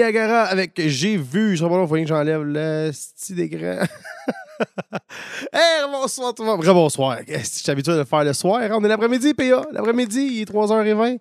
Avec 0.05 0.73
J'ai 0.77 1.17
vu. 1.17 1.57
Je 1.57 1.64
pas 1.64 1.87
faut 1.87 1.95
que 1.95 2.07
j'enlève 2.07 2.43
le 2.43 2.90
style 2.93 3.37
d'écran. 3.37 3.79
hey, 5.51 5.83
bonsoir 5.90 6.35
tout 6.35 6.43
le 6.43 6.49
monde. 6.51 6.62
Bonsoir. 6.62 7.21
Je 7.27 7.38
suis 7.38 7.71
habitué 7.71 7.93
de 7.93 7.99
le 7.99 8.05
faire 8.05 8.23
le 8.23 8.35
soir? 8.35 8.61
On 8.73 8.85
est 8.85 8.88
l'après-midi, 8.88 9.33
PA. 9.33 9.64
L'après-midi, 9.73 10.21
il 10.21 10.40
est 10.43 10.51
3h20. 10.53 11.19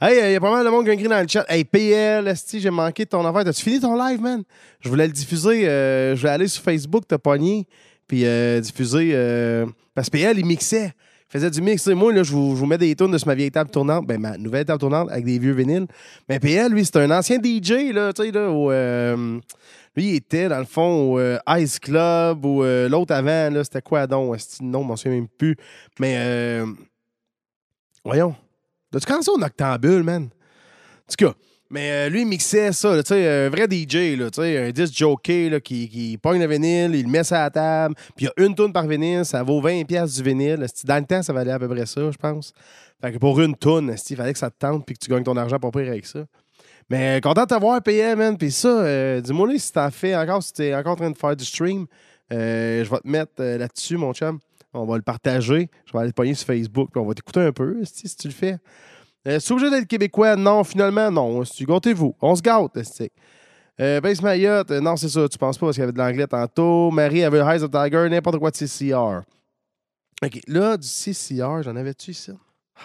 Hey, 0.00 0.30
il 0.30 0.32
y 0.32 0.34
a 0.34 0.40
pas 0.40 0.50
mal 0.50 0.64
de 0.64 0.70
monde 0.70 0.84
qui 0.84 0.90
a 0.90 0.94
écrit 0.94 1.06
dans 1.06 1.20
le 1.20 1.28
chat. 1.28 1.44
Hey, 1.48 1.64
PL, 1.64 2.26
esti, 2.26 2.58
j'ai 2.58 2.70
manqué 2.70 3.04
de 3.04 3.10
ton 3.10 3.24
affaire. 3.24 3.44
T'as-tu 3.44 3.62
fini 3.62 3.78
ton 3.78 3.96
live, 3.96 4.20
man? 4.20 4.42
Je 4.80 4.88
voulais 4.88 5.06
le 5.06 5.12
diffuser. 5.12 5.68
euh, 5.68 6.16
je 6.16 6.20
voulais 6.20 6.32
aller 6.32 6.48
sur 6.48 6.62
Facebook, 6.64 7.04
t'as 7.06 7.18
pogné. 7.18 7.68
Puis 8.08 8.26
euh, 8.26 8.58
diffuser. 8.60 9.12
euh, 9.14 9.64
parce 9.94 10.08
que 10.08 10.18
PL, 10.18 10.40
il 10.40 10.44
mixait. 10.44 10.92
Il 11.34 11.40
faisait 11.40 11.50
du 11.50 11.62
mix. 11.62 11.84
Moi, 11.88 12.12
là, 12.12 12.22
je 12.22 12.30
vous, 12.30 12.54
vous 12.54 12.64
mets 12.64 12.78
des 12.78 12.94
tunes 12.94 13.10
de 13.10 13.18
ma 13.26 13.34
vieille 13.34 13.50
table 13.50 13.68
tournante. 13.68 14.06
Ben, 14.06 14.20
ma 14.20 14.38
nouvelle 14.38 14.64
table 14.64 14.78
tournante 14.78 15.10
avec 15.10 15.24
des 15.24 15.40
vieux 15.40 15.52
vinyles. 15.52 15.88
Mais 16.28 16.38
PL, 16.38 16.70
lui, 16.70 16.84
c'est 16.84 16.96
un 16.98 17.10
ancien 17.10 17.38
DJ, 17.42 17.92
là, 17.92 18.12
tu 18.12 18.22
sais, 18.22 18.30
là, 18.30 18.48
au, 18.48 18.70
euh, 18.70 19.40
lui, 19.96 20.10
il 20.10 20.14
était, 20.14 20.48
dans 20.48 20.60
le 20.60 20.64
fond, 20.64 21.14
au 21.14 21.18
euh, 21.18 21.38
Ice 21.58 21.80
Club 21.80 22.44
ou 22.44 22.62
euh, 22.62 22.88
l'autre 22.88 23.12
avant, 23.12 23.50
là, 23.50 23.64
c'était 23.64 23.82
quoi 23.82 24.06
donc? 24.06 24.38
Non, 24.60 24.82
je 24.82 24.86
m'en 24.86 24.94
souviens 24.94 25.18
même 25.18 25.26
plus. 25.26 25.56
Mais, 25.98 26.62
voyons. 28.04 28.36
T'as-tu 28.92 29.06
commencé 29.06 29.30
au 29.32 29.38
Noctambule, 29.38 30.04
man? 30.04 30.22
En 30.26 31.12
tout 31.16 31.26
cas, 31.26 31.34
mais 31.70 31.90
euh, 31.90 32.08
lui, 32.08 32.20
il 32.22 32.26
mixait 32.26 32.72
ça, 32.72 33.02
tu 33.02 33.08
sais, 33.08 33.46
un 33.46 33.48
vrai 33.48 33.66
DJ, 33.70 34.16
là, 34.18 34.28
un 34.38 34.70
disc 34.70 34.94
jockey 34.96 35.48
là, 35.48 35.60
qui, 35.60 35.88
qui 35.88 36.18
pogne 36.18 36.40
le 36.40 36.46
vinyle, 36.46 36.94
il 36.94 37.04
le 37.04 37.10
met 37.10 37.24
sur 37.24 37.36
la 37.36 37.50
table, 37.50 37.94
puis 38.14 38.26
il 38.26 38.30
y 38.38 38.42
a 38.42 38.46
une 38.46 38.54
toune 38.54 38.72
par 38.72 38.86
vinyle, 38.86 39.24
ça 39.24 39.42
vaut 39.42 39.60
20$ 39.62 39.84
piastres 39.86 40.16
du 40.16 40.22
vinyle. 40.22 40.66
Dans 40.84 40.98
le 40.98 41.04
temps, 41.04 41.22
ça 41.22 41.32
valait 41.32 41.52
à 41.52 41.58
peu 41.58 41.68
près 41.68 41.86
ça, 41.86 42.10
je 42.10 42.16
pense. 42.16 42.52
Fait 43.00 43.12
que 43.12 43.18
pour 43.18 43.40
une 43.40 43.56
esti, 43.90 44.12
il 44.12 44.16
fallait 44.16 44.32
que 44.32 44.38
ça 44.38 44.50
te 44.50 44.58
tente 44.58 44.84
puis 44.86 44.94
que 44.94 45.04
tu 45.04 45.10
gagnes 45.10 45.24
ton 45.24 45.36
argent 45.36 45.58
pour 45.58 45.72
pire 45.72 45.88
avec 45.88 46.06
ça. 46.06 46.20
Mais 46.90 47.16
euh, 47.16 47.20
content 47.20 47.42
de 47.42 47.48
t'avoir 47.48 47.82
payé, 47.82 48.14
man. 48.14 48.36
Puis 48.36 48.52
ça, 48.52 48.68
euh, 48.68 49.20
dis-moi 49.20 49.48
si 49.58 49.72
t'en 49.72 49.90
fais 49.90 50.14
encore, 50.14 50.42
si 50.42 50.52
t'es 50.52 50.74
encore 50.74 50.92
en 50.92 50.96
train 50.96 51.10
de 51.10 51.16
faire 51.16 51.34
du 51.34 51.44
stream, 51.44 51.86
je 52.30 52.88
vais 52.88 52.98
te 52.98 53.08
mettre 53.08 53.42
là-dessus, 53.42 53.96
mon 53.96 54.12
chum. 54.12 54.38
On 54.74 54.84
va 54.84 54.96
le 54.96 55.02
partager. 55.02 55.70
Je 55.86 55.92
vais 55.92 55.98
aller 56.00 56.10
te 56.10 56.16
pogner 56.16 56.34
sur 56.34 56.46
Facebook. 56.46 56.90
Puis 56.92 57.00
on 57.00 57.06
va 57.06 57.14
t'écouter 57.14 57.40
un 57.40 57.52
peu, 57.52 57.78
si 57.84 58.14
tu 58.16 58.28
le 58.28 58.34
fais. 58.34 58.58
Euh, 59.26 59.38
c'est 59.40 59.70
d'être 59.70 59.86
québécois? 59.86 60.36
Non, 60.36 60.64
finalement, 60.64 61.10
non. 61.10 61.42
Gâtez-vous. 61.60 62.14
On 62.20 62.34
se 62.34 62.42
gâte, 62.42 62.76
esti. 62.76 63.10
Euh, 63.80 64.00
Base 64.00 64.22
Mayotte, 64.22 64.70
euh, 64.70 64.80
non, 64.80 64.96
c'est 64.96 65.08
ça, 65.08 65.28
tu 65.28 65.36
penses 65.36 65.58
pas 65.58 65.66
parce 65.66 65.76
qu'il 65.76 65.80
y 65.80 65.84
avait 65.84 65.92
de 65.92 65.98
l'anglais 65.98 66.26
tantôt. 66.28 66.92
Marie 66.92 67.24
avait 67.24 67.38
Eyes 67.38 67.62
of 67.62 67.70
Tiger, 67.72 68.08
n'importe 68.08 68.38
quoi 68.38 68.52
de 68.52 68.56
CCR. 68.56 69.22
OK, 70.22 70.40
là, 70.46 70.76
du 70.76 70.86
CCR, 70.86 71.62
j'en 71.62 71.74
avais-tu 71.74 72.12
ici? 72.12 72.30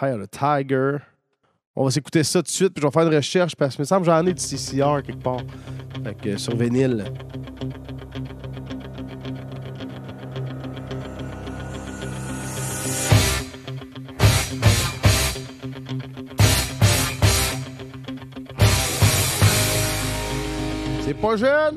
Eye 0.02 0.12
of 0.12 0.22
the 0.22 0.30
Tiger. 0.30 0.96
On 1.76 1.84
va 1.84 1.92
s'écouter 1.92 2.24
ça 2.24 2.40
tout 2.40 2.46
de 2.46 2.48
suite, 2.48 2.74
puis 2.74 2.82
je 2.82 2.86
vais 2.86 2.92
faire 2.92 3.06
une 3.06 3.14
recherche 3.14 3.54
parce 3.54 3.76
que 3.76 3.82
me 3.82 3.86
semble 3.86 4.04
que 4.04 4.10
j'en 4.10 4.26
ai 4.26 4.34
du 4.34 4.42
CCR 4.42 5.02
quelque 5.04 5.22
part. 5.22 5.42
Fait 6.02 6.14
que 6.14 6.36
sur 6.36 6.56
vinyle. 6.56 7.04
C'est 21.10 21.20
pas 21.20 21.34
jeune! 21.34 21.76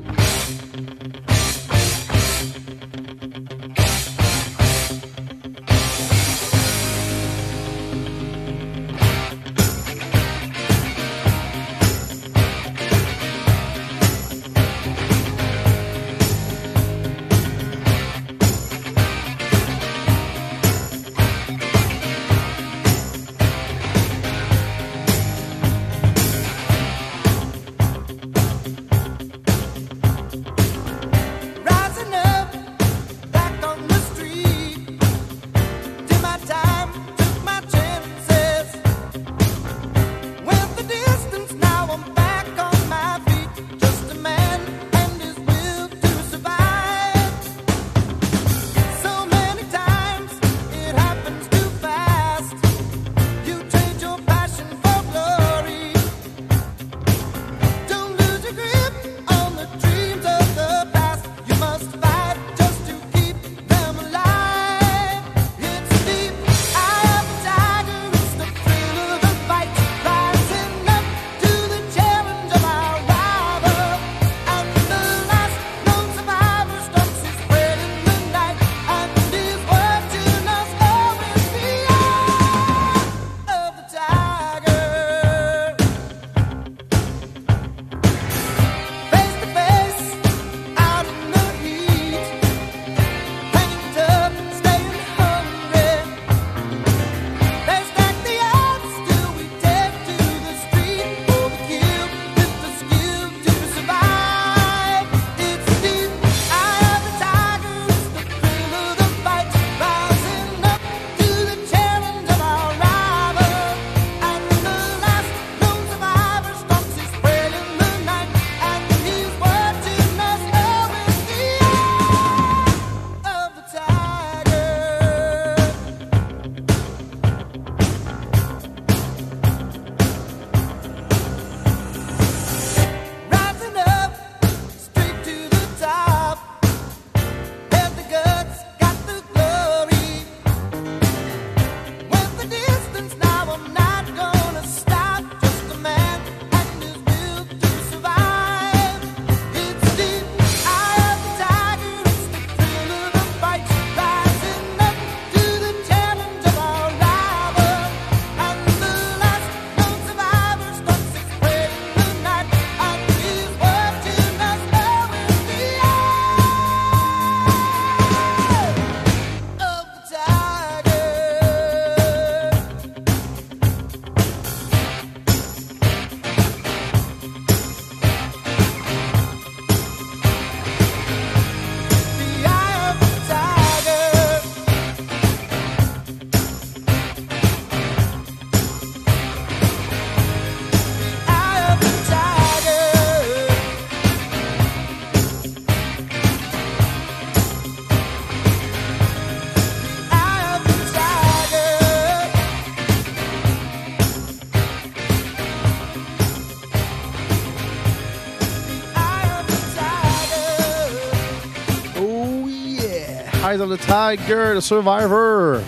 Eyes 213.44 213.60
of 213.60 213.68
the 213.68 213.76
Tiger, 213.76 214.58
Survivor. 214.62 215.62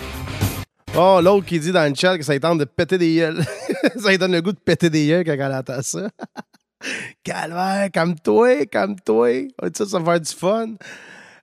Oh, 0.95 1.19
l'autre 1.21 1.45
qui 1.45 1.59
dit 1.59 1.71
dans 1.71 1.87
le 1.87 1.93
chat 1.93 2.17
que 2.17 2.23
ça 2.23 2.33
lui 2.33 2.39
tente 2.39 2.57
de 2.57 2.65
péter 2.65 2.97
des 2.97 3.17
gueules. 3.17 3.45
ça 3.97 4.09
lui 4.09 4.17
donne 4.17 4.31
le 4.31 4.41
goût 4.41 4.51
de 4.51 4.57
péter 4.57 4.89
des 4.89 5.05
gueules 5.05 5.23
quand 5.23 5.33
elle 5.33 5.53
entend 5.53 5.83
ça. 5.83 6.09
Calvaire, 7.23 7.91
calme-toi, 7.93 8.65
calme-toi. 8.65 9.49
Ça, 9.75 9.85
ça 9.85 9.99
va 9.99 10.13
faire 10.13 10.21
du 10.21 10.33
fun. 10.33 10.69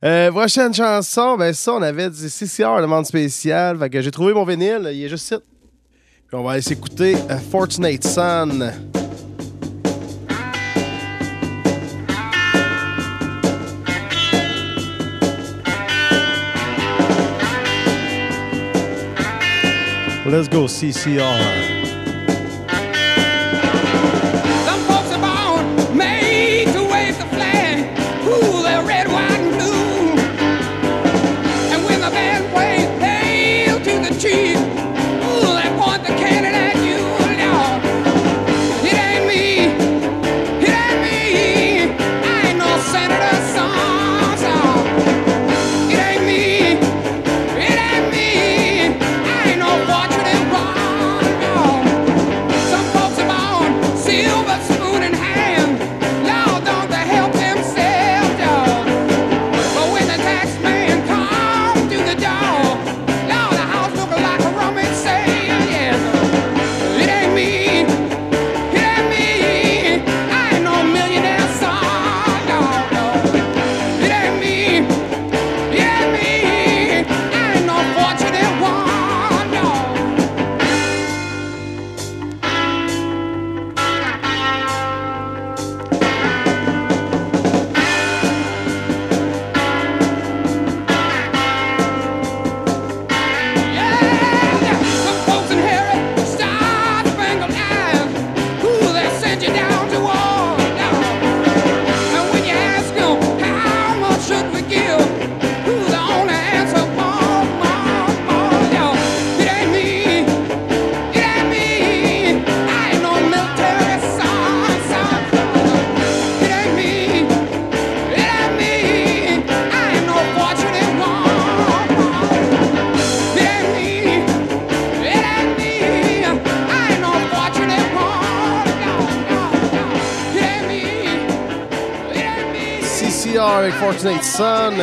Euh, 0.04 0.32
prochaine 0.32 0.74
chanson, 0.74 1.36
ben 1.36 1.52
ça, 1.52 1.72
on 1.74 1.82
avait 1.82 2.10
du 2.10 2.28
CCR, 2.28 2.80
demande 2.80 3.06
spéciale. 3.06 3.78
Fait 3.78 3.88
que 3.88 4.02
j'ai 4.02 4.10
trouvé 4.10 4.34
mon 4.34 4.44
vinyle, 4.44 4.90
il 4.92 5.04
est 5.04 5.08
juste 5.08 5.26
ici. 5.26 5.40
Puis 6.26 6.36
on 6.36 6.42
va 6.42 6.52
aller 6.54 6.62
s'écouter 6.62 7.14
euh, 7.30 7.38
Fortunate 7.38 8.02
Son. 8.04 8.72
Let's 20.34 20.48
go, 20.48 20.64
CCR. 20.64 21.73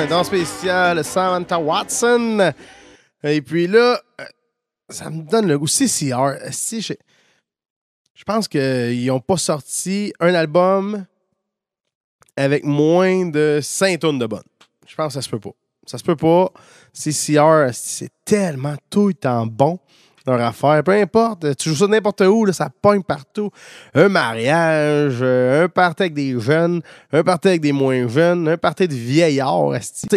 Dans 0.09 0.24
spécial 0.24 1.03
Samantha 1.03 1.59
Watson. 1.59 2.53
Et 3.24 3.41
puis 3.41 3.68
là, 3.68 4.01
euh, 4.22 4.24
ça 4.89 5.09
me 5.09 5.24
donne 5.24 5.47
le 5.47 5.59
goût. 5.59 5.68
CCR, 5.68 6.38
si 6.51 6.82
je, 6.82 6.93
je 8.14 8.24
pense 8.24 8.47
qu'ils 8.47 9.05
n'ont 9.05 9.20
pas 9.20 9.36
sorti 9.36 10.14
un 10.22 10.34
album 10.34 11.05
avec 12.38 12.64
moins 12.64 13.26
de 13.26 13.59
5 13.62 13.99
tonnes 13.99 14.20
de 14.20 14.28
bonnes. 14.28 14.41
Je 14.88 14.95
pense 14.95 15.07
que 15.07 15.14
ça 15.14 15.22
se 15.22 15.30
peut 15.30 15.39
pas. 15.39 15.55
Ça 15.86 15.97
se 15.97 16.03
peut 16.03 16.16
pas. 16.16 16.49
CCR, 16.93 17.74
c'est 17.74 18.12
tellement 18.24 18.76
tout 18.89 19.09
le 19.09 19.14
temps 19.14 19.45
bon 19.45 19.78
leur 20.26 20.41
affaire. 20.41 20.84
Peu 20.84 20.91
importe, 20.91 21.55
tu 21.57 21.69
joues 21.69 21.76
ça 21.76 21.88
n'importe 21.88 22.22
où, 22.22 22.45
là, 22.45 22.53
ça 22.53 22.69
pogne 22.82 23.03
partout. 23.03 23.49
Un 23.93 24.09
mariage, 24.09 25.17
euh, 25.22 25.65
un 25.65 25.69
party 25.69 26.03
avec 26.03 26.13
des 26.13 26.39
jeunes, 26.39 26.82
un 27.11 27.24
party 27.24 27.49
avec 27.49 27.61
des 27.61 27.72
moins 27.72 28.07
jeunes, 28.07 28.47
un 28.47 28.57
party 28.57 28.88
de 28.88 28.93
vieillards. 28.93 29.74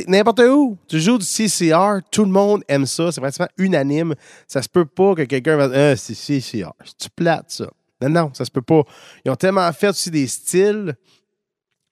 N'importe 0.07 0.41
où. 0.41 0.77
Tu 0.89 1.01
joues 1.01 1.19
du 1.19 1.25
CCR, 1.27 2.01
tout 2.11 2.25
le 2.25 2.31
monde 2.31 2.63
aime 2.69 2.87
ça. 2.87 3.13
C'est 3.13 3.21
pratiquement 3.21 3.49
unanime. 3.59 4.15
Ça 4.47 4.63
se 4.63 4.69
peut 4.69 4.87
pas 4.87 5.15
que 5.15 5.23
quelqu'un 5.23 5.57
va 5.57 5.69
dire 5.69 5.93
Ah, 5.93 5.97
c'est 5.97 6.15
CCR. 6.15 6.73
C'est 6.99 7.13
plate, 7.13 7.47
ça. 7.49 7.67
Non, 8.03 8.09
non, 8.09 8.31
ça 8.35 8.45
se 8.45 8.51
peut 8.51 8.63
pas. 8.63 8.83
Ils 9.25 9.31
ont 9.31 9.37
tellement 9.37 9.73
fait 9.73 9.89
aussi 9.89 10.11
des 10.11 10.27
styles, 10.27 10.95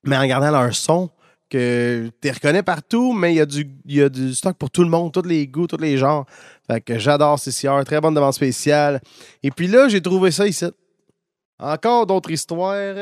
mais 0.03 0.17
en 0.17 0.25
gardant 0.25 0.51
leur 0.51 0.73
son, 0.75 1.09
que 1.53 2.09
tu 2.19 2.31
reconnais 2.31 2.63
partout, 2.63 3.13
mais 3.13 3.33
il 3.33 3.35
y, 3.35 3.39
a 3.39 3.45
du, 3.45 3.69
y 3.85 4.01
a 4.01 4.09
du 4.09 4.33
stock 4.33 4.57
pour 4.57 4.71
tout 4.71 4.83
le 4.83 4.89
monde, 4.89 5.13
tous 5.13 5.21
les 5.21 5.45
goûts, 5.45 5.67
tous 5.67 5.77
les 5.77 5.99
genres. 5.99 6.25
Fait 6.65 6.81
que 6.81 6.97
j'adore 6.97 7.39
CCR, 7.39 7.83
très 7.85 8.01
bonne 8.01 8.15
demande 8.15 8.33
spéciale. 8.33 8.99
Et 9.43 9.51
puis 9.51 9.67
là, 9.67 9.87
j'ai 9.87 10.01
trouvé 10.01 10.31
ça 10.31 10.47
ici. 10.47 10.65
Encore 11.59 12.07
d'autres 12.07 12.31
histoires. 12.31 12.95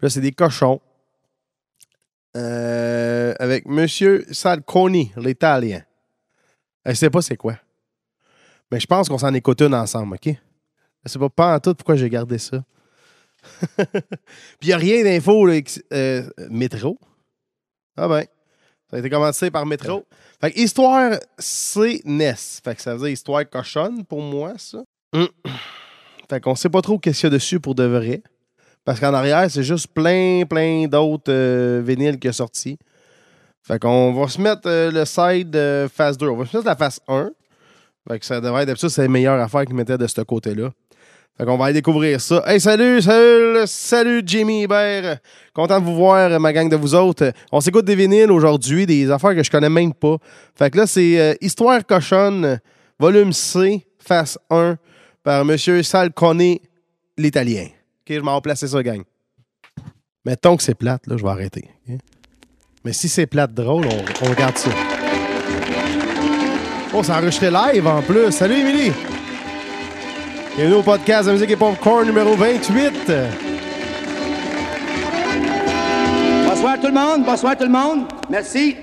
Là, 0.00 0.08
c'est 0.08 0.20
des 0.20 0.32
cochons. 0.32 0.80
Euh, 2.36 3.34
avec 3.38 3.66
Monsieur 3.66 4.26
Salconi, 4.32 5.12
l'Italien. 5.16 5.82
Je 6.84 6.94
sais 6.94 7.10
pas 7.10 7.22
c'est 7.22 7.36
quoi. 7.36 7.56
Mais 8.72 8.80
je 8.80 8.86
pense 8.86 9.08
qu'on 9.08 9.18
s'en 9.18 9.32
écoute 9.32 9.60
une 9.60 9.74
ensemble, 9.74 10.16
OK? 10.16 10.34
Je 11.04 11.08
sais 11.12 11.18
pas, 11.20 11.28
pas 11.28 11.54
en 11.54 11.60
tout 11.60 11.74
pourquoi 11.74 11.94
j'ai 11.94 12.10
gardé 12.10 12.38
ça. 12.38 12.64
Puis 13.76 13.88
il 14.62 14.68
n'y 14.68 14.72
a 14.72 14.76
rien 14.76 15.04
d'info, 15.04 15.48
euh, 15.48 16.22
métro. 16.50 16.98
Ah 17.96 18.08
ben. 18.08 18.24
Ça 18.90 18.96
a 18.96 18.98
été 18.98 19.08
commencé 19.08 19.50
par 19.50 19.64
métro. 19.64 20.04
Fait 20.40 20.50
que 20.50 20.58
histoire, 20.58 21.18
c'est 21.38 22.02
Ness. 22.04 22.60
Fait 22.62 22.74
que 22.74 22.82
ça 22.82 22.94
veut 22.94 23.00
dire 23.00 23.08
histoire 23.08 23.48
cochonne 23.48 24.04
pour 24.04 24.20
moi, 24.20 24.52
ça. 24.58 24.82
Hum. 25.14 25.28
Fait 26.28 26.40
qu'on 26.40 26.54
sait 26.54 26.68
pas 26.68 26.82
trop 26.82 26.98
qu'est-ce 26.98 27.20
qu'il 27.20 27.26
y 27.30 27.32
a 27.32 27.34
dessus 27.34 27.58
pour 27.58 27.74
de 27.74 27.84
vrai. 27.84 28.22
Parce 28.84 29.00
qu'en 29.00 29.14
arrière, 29.14 29.50
c'est 29.50 29.62
juste 29.62 29.88
plein, 29.88 30.44
plein 30.48 30.86
d'autres 30.88 31.32
euh, 31.32 31.82
vinyles 31.84 32.18
qui 32.18 32.28
sont 32.28 32.44
sortis. 32.44 32.78
Fait 33.62 33.78
qu'on 33.78 34.12
va 34.12 34.28
se 34.28 34.40
mettre 34.40 34.62
euh, 34.66 34.90
le 34.90 35.04
side 35.04 35.88
phase 35.94 36.18
2. 36.18 36.28
On 36.28 36.36
va 36.36 36.46
se 36.46 36.56
mettre 36.56 36.68
la 36.68 36.76
phase 36.76 37.00
1. 37.08 37.30
Fait 38.08 38.18
que 38.18 38.26
ça 38.26 38.40
devrait 38.40 38.62
être 38.62 38.66
d'habitude, 38.66 38.88
c'est 38.88 39.02
la 39.02 39.08
meilleure 39.08 39.40
affaire 39.40 39.64
qu'ils 39.64 39.76
mettaient 39.76 39.98
de 39.98 40.06
ce 40.06 40.20
côté-là. 40.20 40.70
Fait 41.36 41.46
qu'on 41.46 41.56
va 41.56 41.66
aller 41.66 41.74
découvrir 41.74 42.20
ça. 42.20 42.42
Hey, 42.46 42.60
salut, 42.60 43.00
salut, 43.00 43.62
salut 43.66 44.22
Jimmy 44.24 44.64
Hébert. 44.64 45.18
Content 45.54 45.80
de 45.80 45.84
vous 45.84 45.96
voir, 45.96 46.38
ma 46.38 46.52
gang 46.52 46.68
de 46.68 46.76
vous 46.76 46.94
autres. 46.94 47.32
On 47.50 47.60
s'écoute 47.60 47.86
des 47.86 47.94
vinyles 47.94 48.30
aujourd'hui, 48.30 48.84
des 48.84 49.10
affaires 49.10 49.34
que 49.34 49.42
je 49.42 49.50
connais 49.50 49.70
même 49.70 49.94
pas. 49.94 50.18
Fait 50.54 50.70
que 50.70 50.76
là, 50.76 50.86
c'est 50.86 51.18
euh, 51.18 51.34
Histoire 51.40 51.86
cochonne, 51.86 52.60
volume 52.98 53.32
C, 53.32 53.86
face 53.98 54.38
1, 54.50 54.76
par 55.22 55.44
Monsieur 55.46 55.82
Salcone, 55.82 56.58
l'Italien. 57.16 57.64
OK, 57.64 58.14
je 58.14 58.20
m'en 58.20 58.40
placer 58.42 58.68
ça, 58.68 58.82
gang. 58.82 59.02
Mettons 60.26 60.56
que 60.56 60.62
c'est 60.62 60.74
plate, 60.74 61.06
là, 61.06 61.16
je 61.16 61.22
vais 61.22 61.30
arrêter. 61.30 61.68
Mais 62.84 62.92
si 62.92 63.08
c'est 63.08 63.26
plate 63.26 63.54
drôle, 63.54 63.86
on, 63.86 64.28
regarde 64.28 64.58
ça. 64.58 64.70
Oh, 66.94 67.02
c'est 67.02 67.12
enregistré 67.12 67.50
live 67.50 67.86
en 67.86 68.02
plus. 68.02 68.30
Salut, 68.32 68.56
Émilie! 68.56 68.92
Bienvenue 70.54 70.76
au 70.76 70.82
podcast 70.82 71.28
de 71.28 71.32
musique 71.32 71.50
et 71.52 71.56
popcorn 71.56 72.04
numéro 72.04 72.34
28. 72.34 73.10
Bonsoir 76.46 76.78
tout 76.78 76.88
le 76.88 76.92
monde, 76.92 77.24
bonsoir 77.24 77.56
tout 77.56 77.64
le 77.64 77.70
monde. 77.70 78.00
Merci. 78.28 78.76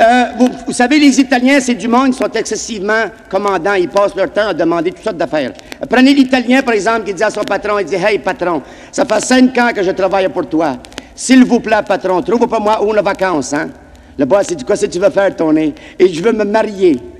Euh, 0.00 0.24
vous, 0.64 0.72
savez, 0.72 1.00
les 1.00 1.18
Italiens, 1.18 1.58
c'est 1.58 1.74
du 1.74 1.88
monde, 1.88 2.10
ils 2.10 2.14
sont 2.14 2.30
excessivement 2.30 3.06
commandants. 3.28 3.74
Ils 3.74 3.88
passent 3.88 4.14
leur 4.14 4.32
temps 4.32 4.46
à 4.46 4.54
demander 4.54 4.92
toutes 4.92 5.02
sortes 5.02 5.16
d'affaires. 5.16 5.52
Prenez 5.90 6.14
l'Italien, 6.14 6.62
par 6.62 6.74
exemple, 6.74 7.02
qui 7.02 7.14
dit 7.14 7.24
à 7.24 7.30
son 7.30 7.42
patron, 7.42 7.80
il 7.80 7.84
dit, 7.84 7.96
Hey, 7.96 8.20
patron, 8.20 8.62
ça 8.92 9.04
fait 9.04 9.24
cinq 9.24 9.58
ans 9.58 9.70
que 9.74 9.82
je 9.82 9.90
travaille 9.90 10.28
pour 10.28 10.48
toi. 10.48 10.76
S'il 11.16 11.44
vous 11.44 11.58
plaît, 11.58 11.82
patron, 11.84 12.22
trouve 12.22 12.46
pas 12.46 12.60
moi 12.60 12.78
une 12.80 13.00
vacance, 13.00 13.52
hein? 13.54 13.70
Le 14.16 14.24
boss, 14.24 14.46
il 14.50 14.56
dit, 14.56 14.64
quoi, 14.64 14.76
que 14.76 14.86
tu 14.86 15.00
veux 15.00 15.10
faire, 15.10 15.34
Tony? 15.34 15.74
Et 15.98 16.06
je 16.06 16.22
veux 16.22 16.32
me 16.32 16.44
marier. 16.44 17.11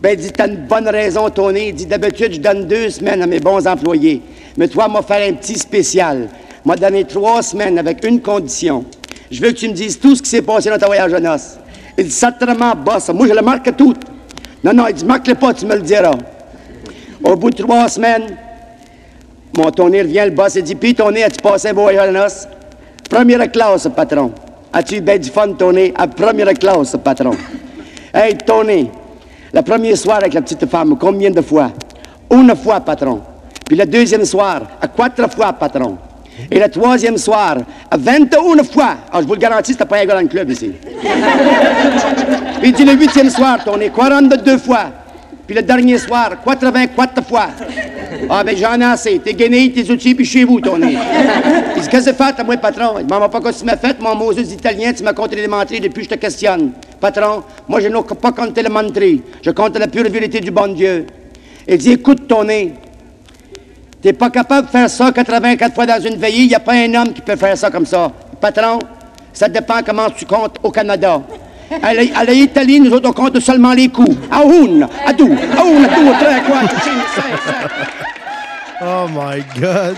Ben, 0.00 0.16
dit, 0.16 0.30
t'as 0.30 0.46
une 0.46 0.66
bonne 0.66 0.88
raison, 0.88 1.28
Tony. 1.28 1.68
Il 1.68 1.74
dit, 1.74 1.86
d'habitude, 1.86 2.34
je 2.34 2.40
donne 2.40 2.66
deux 2.66 2.90
semaines 2.90 3.22
à 3.22 3.26
mes 3.26 3.40
bons 3.40 3.66
employés. 3.66 4.22
Mais 4.56 4.68
toi, 4.68 4.88
m'a 4.88 5.02
faire 5.02 5.28
un 5.28 5.34
petit 5.34 5.58
spécial. 5.58 6.28
M'a 6.64 6.76
donné 6.76 7.04
trois 7.04 7.42
semaines 7.42 7.78
avec 7.78 8.04
une 8.04 8.20
condition. 8.20 8.84
Je 9.30 9.40
veux 9.40 9.50
que 9.50 9.56
tu 9.56 9.68
me 9.68 9.74
dises 9.74 9.98
tout 9.98 10.14
ce 10.14 10.22
qui 10.22 10.30
s'est 10.30 10.42
passé 10.42 10.70
dans 10.70 10.78
ton 10.78 10.86
voyage 10.86 11.12
de 11.12 11.18
noces. 11.18 11.58
Il 11.96 12.04
dit, 12.04 12.10
certainement, 12.10 12.74
boss. 12.74 13.08
Moi, 13.08 13.26
je 13.26 13.34
le 13.34 13.42
marque 13.42 13.74
tout. 13.76 13.94
Non, 14.62 14.72
non, 14.72 14.86
il 14.88 14.94
dit, 14.94 15.04
marque-le 15.04 15.34
pas, 15.34 15.52
tu 15.52 15.66
me 15.66 15.74
le 15.74 15.82
diras. 15.82 16.12
Au 17.24 17.34
bout 17.34 17.50
de 17.50 17.62
trois 17.62 17.88
semaines, 17.88 18.36
mon 19.56 19.70
Tony 19.72 20.00
revient, 20.02 20.22
le 20.26 20.30
boss, 20.30 20.54
il 20.54 20.62
dit, 20.62 20.76
puis 20.76 20.94
Tony, 20.94 21.24
as-tu 21.24 21.42
passé 21.42 21.70
un 21.70 21.74
beau 21.74 21.82
voyage 21.82 22.08
de 22.08 22.14
noces? 22.14 22.48
Première 23.10 23.50
classe, 23.50 23.88
patron. 23.94 24.32
As-tu 24.72 24.96
eu 24.96 25.00
bien 25.00 25.18
du 25.18 25.30
fun, 25.30 25.52
Tony? 25.54 25.92
À 25.96 26.06
première 26.06 26.52
classe, 26.54 26.96
patron. 27.02 27.32
Hey, 28.14 28.36
Tony, 28.46 28.90
le 29.52 29.62
premier 29.62 29.96
soir 29.96 30.18
avec 30.18 30.34
la 30.34 30.42
petite 30.42 30.66
femme, 30.66 30.96
combien 30.98 31.30
de 31.30 31.40
fois? 31.40 31.70
Une 32.30 32.54
fois, 32.54 32.80
patron. 32.80 33.20
Puis 33.66 33.76
le 33.76 33.86
deuxième 33.86 34.24
soir, 34.24 34.62
à 34.80 34.88
quatre 34.88 35.30
fois, 35.32 35.52
patron. 35.52 35.98
Et 36.50 36.58
le 36.58 36.68
troisième 36.68 37.18
soir, 37.18 37.56
à 37.90 37.96
21 37.96 38.62
fois. 38.64 38.96
Ah, 39.12 39.20
je 39.20 39.26
vous 39.26 39.34
le 39.34 39.40
garantis, 39.40 39.72
c'était 39.72 39.84
pas 39.84 39.98
un 39.98 40.04
gars 40.04 40.14
dans 40.14 40.20
le 40.20 40.28
club 40.28 40.50
ici. 40.50 40.72
Puis 40.80 41.00
il 42.68 42.72
dit 42.72 42.84
le 42.84 42.92
huitième 42.92 43.30
soir, 43.30 43.58
Tony, 43.64 43.90
42 43.90 44.58
fois. 44.58 44.84
Puis 45.46 45.56
le 45.56 45.62
dernier 45.62 45.98
soir, 45.98 46.30
84 46.44 47.24
fois. 47.24 47.48
Ah, 48.28 48.42
ben 48.44 48.56
j'en 48.56 48.80
ai 48.80 48.84
assez. 48.84 49.18
T'es 49.18 49.34
gainé, 49.34 49.70
tes 49.72 49.90
outils, 49.90 50.14
puis 50.14 50.24
chez 50.24 50.44
vous, 50.44 50.60
Tony. 50.60 50.92
Il 50.92 50.98
dit, 50.98 50.98
qu'est-ce 51.74 51.88
que 51.88 52.00
c'est 52.00 52.16
fait 52.16 52.38
à 52.38 52.44
moi, 52.44 52.56
patron? 52.56 52.94
Il 52.98 53.06
dit, 53.06 53.12
maman, 53.12 53.28
pas 53.28 53.40
quoi 53.40 53.52
tu 53.52 53.64
m'as 53.64 53.76
fait, 53.76 54.00
mon 54.00 54.14
Moses 54.14 54.52
italien, 54.52 54.92
tu 54.92 55.02
m'as 55.02 55.12
compté 55.12 55.36
les 55.36 55.48
menteries 55.48 55.80
depuis 55.80 56.06
que 56.06 56.10
je 56.12 56.16
te 56.16 56.20
questionne. 56.20 56.72
Patron, 57.00 57.42
moi, 57.68 57.80
je 57.80 57.88
n'ai 57.88 58.02
pas 58.20 58.32
compté 58.32 58.62
les 58.62 58.68
menteries. 58.68 59.22
Je 59.42 59.50
compte 59.50 59.78
la 59.78 59.88
pure 59.88 60.08
vérité 60.10 60.40
du 60.40 60.50
bon 60.50 60.74
Dieu. 60.74 61.06
Il 61.66 61.78
dit, 61.78 61.92
écoute, 61.92 62.26
Tony, 62.26 62.72
T'es 64.00 64.12
pas 64.12 64.30
capable 64.30 64.68
de 64.68 64.70
faire 64.70 64.88
ça 64.88 65.10
84 65.10 65.74
fois 65.74 65.86
dans 65.86 66.00
une 66.00 66.16
veillée. 66.16 66.42
Il 66.42 66.48
n'y 66.48 66.54
a 66.54 66.60
pas 66.60 66.74
un 66.74 66.94
homme 66.94 67.12
qui 67.12 67.20
peut 67.20 67.34
faire 67.34 67.58
ça 67.58 67.68
comme 67.68 67.86
ça. 67.86 68.12
Patron, 68.40 68.78
ça 69.32 69.48
dépend 69.48 69.82
comment 69.84 70.08
tu 70.10 70.24
comptes 70.24 70.56
au 70.62 70.70
Canada. 70.70 71.20
À 71.82 71.92
la- 71.94 72.02
à 72.18 72.64
nous 72.64 72.90
autres, 72.92 73.08
on 73.08 73.12
compte 73.12 73.38
seulement 73.40 73.72
les 73.72 73.88
coups. 73.88 74.16
À 74.30 74.42
une, 74.44 74.86
à 75.06 75.12
deux, 75.12 75.24
à 75.24 75.64
une, 75.64 75.84
à 75.84 75.88
deux, 75.88 76.08
à 76.08 76.40
trois, 76.40 76.58
à 76.58 76.66
quatre, 76.66 76.88
à 76.88 77.14
cinq. 77.14 77.70
Oh 78.80 79.06
my 79.08 79.42
God. 79.60 79.96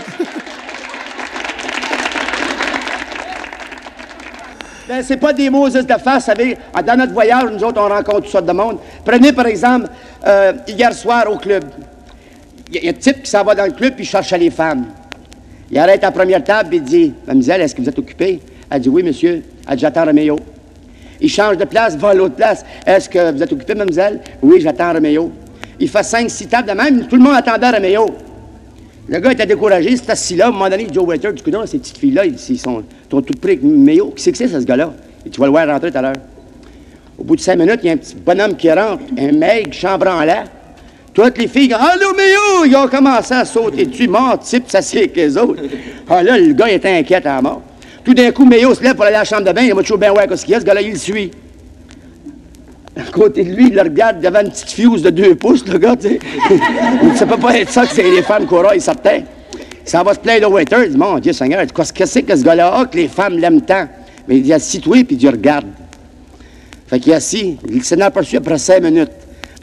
Ben, 4.87 5.01
c'est 5.03 5.17
pas 5.17 5.31
des 5.31 5.49
mots 5.49 5.69
de 5.69 5.81
face, 6.03 6.25
savez. 6.25 6.57
Ah, 6.73 6.81
Dans 6.81 6.97
notre 6.97 7.13
voyage, 7.13 7.45
nous 7.51 7.63
autres, 7.63 7.79
on 7.81 7.87
rencontre 7.87 8.21
toutes 8.21 8.27
sortes 8.31 8.45
de 8.45 8.51
monde. 8.51 8.77
Prenez, 9.05 9.31
par 9.31 9.45
exemple, 9.45 9.87
euh, 10.27 10.53
hier 10.67 10.91
soir 10.93 11.31
au 11.31 11.37
club. 11.37 11.63
Il 12.69 12.75
y, 12.75 12.77
a- 12.77 12.81
il 12.81 12.85
y 12.85 12.87
a 12.89 12.91
un 12.91 12.93
type 12.95 13.23
qui 13.23 13.29
s'en 13.29 13.43
va 13.43 13.55
dans 13.55 13.65
le 13.65 13.71
club 13.71 13.93
puis 13.95 14.03
il 14.03 14.07
cherche 14.07 14.31
les 14.31 14.49
femmes. 14.49 14.85
Il 15.69 15.77
arrête 15.77 16.03
à 16.03 16.07
la 16.07 16.11
première 16.11 16.43
table 16.43 16.73
et 16.73 16.77
il 16.77 16.83
dit 16.83 17.13
Mademoiselle, 17.25 17.61
est-ce 17.61 17.75
que 17.75 17.81
vous 17.81 17.87
êtes 17.89 17.99
occupée 17.99 18.41
Elle 18.69 18.81
dit 18.81 18.89
Oui, 18.89 19.03
monsieur. 19.03 19.43
Elle 19.67 19.75
dit 19.75 19.81
J'attends 19.81 20.05
Roméo. 20.05 20.37
Il 21.21 21.29
change 21.29 21.57
de 21.57 21.65
place, 21.65 21.95
va 21.97 22.09
à 22.09 22.13
l'autre 22.13 22.35
place. 22.35 22.65
Est-ce 22.85 23.07
que 23.07 23.31
vous 23.31 23.43
êtes 23.43 23.53
occupée, 23.53 23.75
mademoiselle? 23.75 24.19
Oui, 24.41 24.59
j'attends 24.59 24.93
Roméo. 24.93 25.31
Il 25.79 25.87
fait 25.87 26.03
cinq, 26.03 26.29
six 26.29 26.47
tables 26.47 26.69
de 26.69 26.73
même. 26.73 27.07
Tout 27.07 27.15
le 27.15 27.21
monde 27.21 27.35
attendait 27.35 27.69
Roméo. 27.69 28.07
Le 29.07 29.19
gars 29.19 29.31
était 29.31 29.45
découragé, 29.45 29.95
c'était 29.97 30.11
assis 30.11 30.35
là. 30.35 30.45
À 30.45 30.47
un 30.49 30.51
moment 30.51 30.69
donné, 30.69 30.87
Joe 30.91 31.05
Waiter 31.05 31.33
dit 31.33 31.51
Non, 31.51 31.65
ces 31.65 31.79
petites 31.79 31.97
filles-là, 31.97 32.25
ils, 32.25 32.59
sont, 32.59 32.83
toutes 33.09 33.39
près 33.39 33.51
avec 33.51 33.63
Méo. 33.63 34.11
Qui 34.11 34.23
c'est 34.23 34.31
que 34.31 34.37
c'est, 34.37 34.47
ce 34.47 34.59
gars-là? 34.59 34.93
Tu 35.31 35.39
vas 35.39 35.47
le 35.47 35.51
voir 35.51 35.67
rentrer 35.67 35.91
tout 35.91 35.97
à 35.97 36.01
l'heure. 36.01 36.13
Au 37.17 37.23
bout 37.23 37.35
de 37.35 37.41
cinq 37.41 37.57
minutes, 37.57 37.79
il 37.83 37.87
y 37.87 37.89
a 37.89 37.93
un 37.93 37.97
petit 37.97 38.15
bonhomme 38.15 38.55
qui 38.55 38.71
rentre, 38.71 39.03
un 39.17 39.31
mec 39.31 39.73
chambranlant. 39.73 40.45
Toutes 41.13 41.37
les 41.37 41.47
filles, 41.47 41.73
Allô, 41.73 42.13
Méo! 42.15 42.65
Ils 42.65 42.75
ont 42.75 42.87
commencé 42.87 43.33
à 43.33 43.43
sauter 43.43 43.85
dessus, 43.85 44.07
mort, 44.07 44.39
type, 44.39 44.63
ça 44.67 44.81
c'est 44.81 44.99
avec 44.99 45.15
les 45.15 45.37
autres. 45.37 45.61
Ah 46.09 46.23
là, 46.23 46.37
le 46.37 46.53
gars 46.53 46.71
était 46.71 46.89
inquiet 46.89 47.15
à 47.27 47.35
la 47.35 47.41
mort. 47.41 47.61
Tout 48.03 48.13
d'un 48.13 48.31
coup, 48.31 48.45
Méo 48.45 48.73
se 48.73 48.83
lève 48.83 48.95
pour 48.95 49.05
aller 49.05 49.15
à 49.15 49.19
la 49.19 49.25
chambre 49.25 49.43
de 49.43 49.51
bain, 49.51 49.61
il 49.61 49.73
va 49.73 49.81
toujours 49.81 49.97
bien 49.97 50.11
voir 50.11 50.25
ce 50.35 50.43
qu'il 50.43 50.53
y 50.53 50.55
a, 50.55 50.59
ce 50.59 50.65
gars-là, 50.65 50.81
il 50.81 50.91
le 50.91 50.97
suit. 50.97 51.31
À 52.95 53.03
côté 53.11 53.43
de 53.43 53.53
lui, 53.53 53.67
il 53.67 53.75
le 53.75 53.81
regarde, 53.81 54.25
avait 54.25 54.41
une 54.41 54.49
petite 54.49 54.71
fuse 54.71 55.01
de 55.01 55.09
deux 55.11 55.35
pouces, 55.35 55.65
le 55.67 55.77
gars, 55.77 55.95
tu 55.95 56.09
sais. 56.09 56.19
ça 57.15 57.25
peut 57.25 57.37
pas 57.37 57.57
être 57.57 57.69
ça 57.69 57.85
que 57.85 57.93
c'est 57.93 58.03
les 58.03 58.21
femmes 58.21 58.47
il 58.73 58.81
certain. 58.81 59.21
Ça 59.85 60.03
va 60.03 60.13
se 60.13 60.19
plaindre 60.19 60.49
au 60.49 60.53
waiter, 60.53 60.77
il 60.85 60.91
dit, 60.91 60.97
mon 60.97 61.19
Dieu 61.19 61.33
Seigneur, 61.33 61.65
qu'est-ce 61.73 61.93
que 61.93 62.05
c'est 62.05 62.23
que 62.23 62.35
ce 62.35 62.43
gars-là? 62.43 62.79
A 62.79 62.85
que 62.85 62.97
les 62.97 63.07
femmes 63.07 63.37
l'aiment 63.37 63.61
tant? 63.61 63.87
Mais 64.27 64.37
il 64.37 64.43
dit, 64.43 64.53
assis-toi, 64.53 65.03
puis 65.03 65.15
il 65.15 65.29
regarde. 65.29 65.67
Fait 66.87 66.99
qu'il 66.99 67.11
est 67.13 67.15
assis, 67.15 67.57
il 67.69 67.83
s'en 67.83 67.97
est 67.97 68.01
aperçu 68.01 68.35
après 68.37 68.57
cinq 68.57 68.83
minutes. 68.83 69.11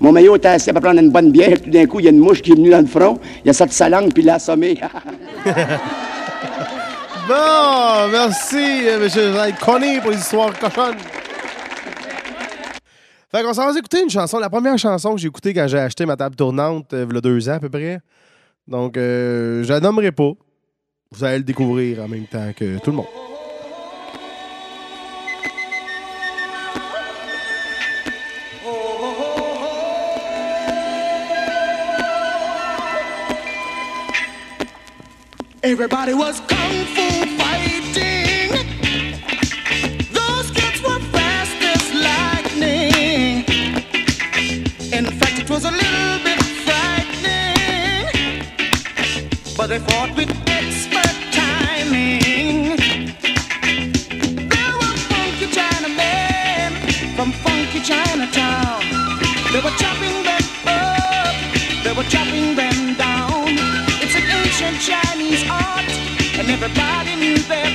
Mon 0.00 0.12
maillot 0.12 0.36
était 0.36 0.48
assis 0.48 0.72
pour 0.72 0.80
prendre 0.80 1.00
une 1.00 1.10
bonne 1.10 1.30
bière, 1.30 1.60
tout 1.60 1.70
d'un 1.70 1.86
coup, 1.86 1.98
il 2.00 2.04
y 2.04 2.08
a 2.08 2.12
une 2.12 2.18
mouche 2.18 2.40
qui 2.40 2.52
est 2.52 2.54
venue 2.54 2.70
dans 2.70 2.80
le 2.80 2.86
front, 2.86 3.18
il 3.44 3.50
a 3.50 3.52
sorti 3.52 3.74
sa 3.74 3.88
langue, 3.88 4.12
puis 4.12 4.22
il 4.22 4.26
l'a 4.26 4.34
assommé. 4.34 4.78
Bon, 7.28 8.08
merci, 8.10 8.88
euh, 8.88 8.98
monsieur 8.98 9.34
Connie, 9.60 10.00
pour 10.00 10.12
les 10.12 10.16
histoires 10.16 10.58
cochonnes. 10.58 10.96
Fait 13.30 13.42
qu'on 13.42 13.52
s'en 13.52 13.70
va 13.70 13.78
écouter 13.78 14.02
une 14.02 14.08
chanson. 14.08 14.38
La 14.38 14.48
première 14.48 14.78
chanson 14.78 15.14
que 15.14 15.20
j'ai 15.20 15.28
écoutée 15.28 15.52
quand 15.52 15.68
j'ai 15.68 15.78
acheté 15.78 16.06
ma 16.06 16.16
table 16.16 16.36
tournante, 16.36 16.94
euh, 16.94 17.04
il 17.06 17.14
y 17.14 17.18
a 17.18 17.20
deux 17.20 17.48
ans 17.50 17.52
à 17.52 17.60
peu 17.60 17.68
près. 17.68 18.00
Donc, 18.66 18.96
euh, 18.96 19.62
je 19.62 19.68
la 19.68 19.80
nommerai 19.80 20.10
pas. 20.10 20.32
Vous 21.10 21.22
allez 21.22 21.38
le 21.38 21.44
découvrir 21.44 22.02
en 22.02 22.08
même 22.08 22.24
temps 22.24 22.50
que 22.56 22.78
tout 22.78 22.92
le 22.92 22.96
monde. 22.96 23.06
Everybody 35.62 36.14
was 36.14 36.40
kung 36.48 36.77
they 49.68 49.78
fought 49.80 50.16
with 50.16 50.30
expert 50.48 51.14
timing. 51.30 52.76
There 54.48 54.74
were 54.80 54.96
funky 55.12 55.46
Chinamen 55.56 56.72
from 57.14 57.32
funky 57.32 57.80
Chinatown. 57.80 58.80
They 59.52 59.60
were 59.60 59.76
chopping 59.76 60.22
them 60.24 60.44
up, 60.66 61.34
they 61.84 61.92
were 61.92 62.08
chopping 62.08 62.54
them 62.56 62.96
down. 62.96 63.44
It's 64.00 64.14
an 64.16 64.24
ancient 64.40 64.80
Chinese 64.80 65.44
art, 65.50 65.84
and 66.38 66.48
everybody 66.48 67.16
knew 67.16 67.36
their 67.36 67.67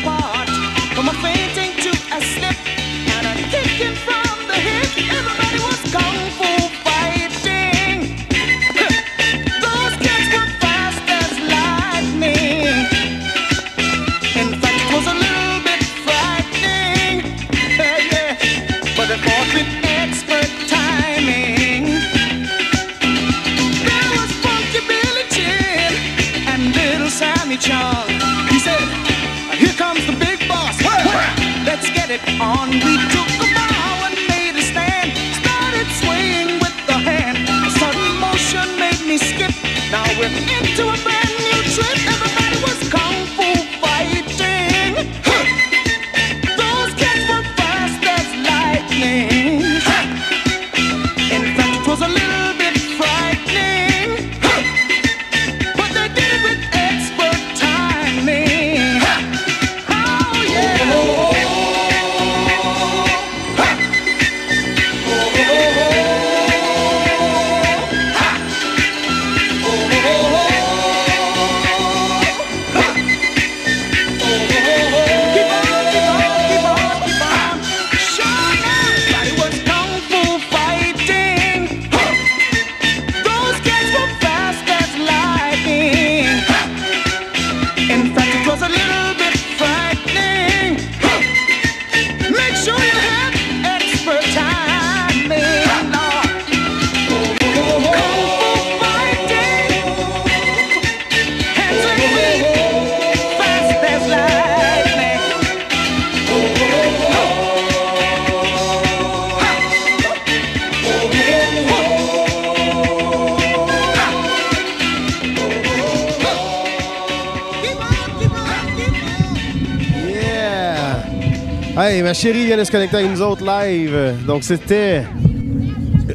Hey, 121.94 122.02
ma 122.02 122.16
chérie 122.16 122.48
vient 122.48 122.58
de 122.58 122.64
se 122.64 122.72
connecter 122.72 122.98
avec 122.98 123.12
nous 123.12 123.22
autres 123.22 123.46
live. 123.46 124.26
Donc, 124.26 124.44
c'était 124.44 125.06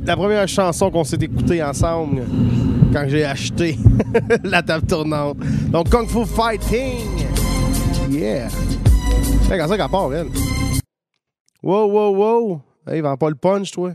la 0.05 0.16
première 0.16 0.49
chanson 0.49 0.91
qu'on 0.91 1.05
s'est 1.05 1.18
écoutée 1.20 1.62
ensemble 1.62 2.24
quand 2.93 3.05
j'ai 3.07 3.24
acheté 3.24 3.79
la 4.43 4.61
table 4.61 4.89
tournante. 4.89 5.37
Donc, 5.70 5.89
Kung 5.89 6.09
Fu 6.09 6.26
Fighting. 6.26 7.29
Yeah. 8.11 8.49
Hey, 9.49 9.57
quand 9.57 9.68
ça 9.68 9.76
qu'elle 9.76 9.89
part, 9.89 10.12
elle? 10.12 10.26
Wow, 11.62 11.87
wow, 11.93 12.16
wow. 12.16 12.62
Hey, 12.91 13.01
vend 13.01 13.16
pas 13.16 13.29
le 13.29 13.37
punch, 13.37 13.70
toi. 13.70 13.93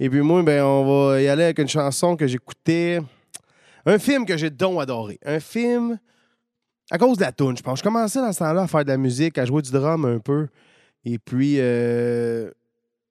Et 0.00 0.10
puis 0.10 0.20
moi, 0.20 0.42
ben, 0.42 0.64
on 0.64 1.10
va 1.12 1.22
y 1.22 1.28
aller 1.28 1.44
avec 1.44 1.60
une 1.60 1.68
chanson 1.68 2.16
que 2.16 2.26
j'écoutais. 2.26 2.98
Un 3.84 4.00
film 4.00 4.26
que 4.26 4.36
j'ai 4.36 4.50
donc 4.50 4.80
adoré. 4.80 5.20
Un 5.24 5.38
film 5.38 5.96
à 6.90 6.98
cause 6.98 7.18
de 7.18 7.22
la 7.22 7.32
tune, 7.32 7.56
je 7.56 7.62
pense. 7.62 7.80
Je 7.80 7.84
commençais 7.84 8.20
dans 8.20 8.32
ce 8.32 8.38
temps-là 8.38 8.62
à 8.62 8.66
faire 8.66 8.84
de 8.84 8.90
la 8.90 8.96
musique, 8.96 9.38
à 9.38 9.44
jouer 9.44 9.62
du 9.62 9.70
drum 9.70 10.04
un 10.04 10.18
peu. 10.18 10.48
Et 11.04 11.18
puis, 11.18 11.56
euh, 11.58 12.50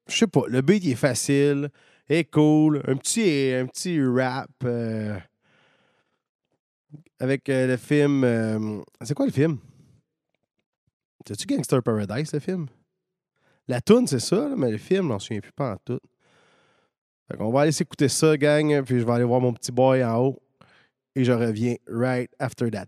je 0.07 0.17
sais 0.17 0.27
pas, 0.27 0.43
le 0.47 0.61
beat 0.61 0.83
il 0.83 0.91
est 0.91 0.95
facile, 0.95 1.69
est 2.09 2.29
cool. 2.31 2.81
Un 2.87 2.95
petit, 2.95 3.51
un 3.53 3.65
petit 3.65 4.01
rap 4.03 4.49
euh, 4.63 5.17
avec 7.19 7.49
euh, 7.49 7.67
le 7.67 7.77
film. 7.77 8.83
c'est 9.01 9.13
quoi 9.13 9.25
le 9.25 9.31
film? 9.31 9.57
C'est-tu 11.27 11.47
Gangster 11.47 11.81
Paradise, 11.81 12.31
le 12.33 12.39
film? 12.39 12.67
La 13.67 13.81
tune 13.81 14.05
c'est 14.07 14.19
ça, 14.19 14.49
mais 14.55 14.71
le 14.71 14.77
film, 14.77 15.03
je 15.03 15.07
m'en 15.07 15.19
souviens 15.19 15.41
plus 15.41 15.51
pas 15.51 15.73
en 15.73 15.77
tout. 15.83 15.99
Fait 17.27 17.37
qu'on 17.37 17.49
va 17.49 17.61
aller 17.61 17.71
s'écouter 17.71 18.07
ça, 18.09 18.37
gang, 18.37 18.83
puis 18.83 18.99
je 18.99 19.05
vais 19.05 19.11
aller 19.11 19.23
voir 19.23 19.41
mon 19.41 19.51
petit 19.51 19.71
boy 19.71 20.03
en 20.03 20.17
haut. 20.19 20.39
Et 21.15 21.23
je 21.23 21.31
reviens 21.31 21.75
right 21.87 22.29
after 22.39 22.69
that. 22.69 22.87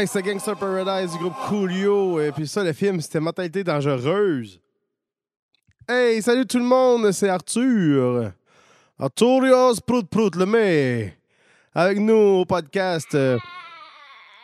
Hey, 0.00 0.06
c'est 0.06 0.22
Gangster 0.22 0.56
Paradise 0.56 1.12
du 1.12 1.18
groupe 1.18 1.36
Coolio. 1.46 2.22
Et 2.22 2.32
puis 2.32 2.48
ça, 2.48 2.64
le 2.64 2.72
film, 2.72 3.02
c'était 3.02 3.20
Mentalité 3.20 3.62
dangereuse. 3.62 4.58
Hey, 5.86 6.22
salut 6.22 6.46
tout 6.46 6.56
le 6.56 6.64
monde, 6.64 7.12
c'est 7.12 7.28
Arthur. 7.28 8.32
Arturios 8.98 9.74
Prout 9.86 10.08
Prout 10.08 10.36
le 10.36 10.46
mec. 10.46 11.18
Avec 11.74 11.98
nous 11.98 12.14
au 12.14 12.44
podcast. 12.46 13.14
euh, 13.14 13.38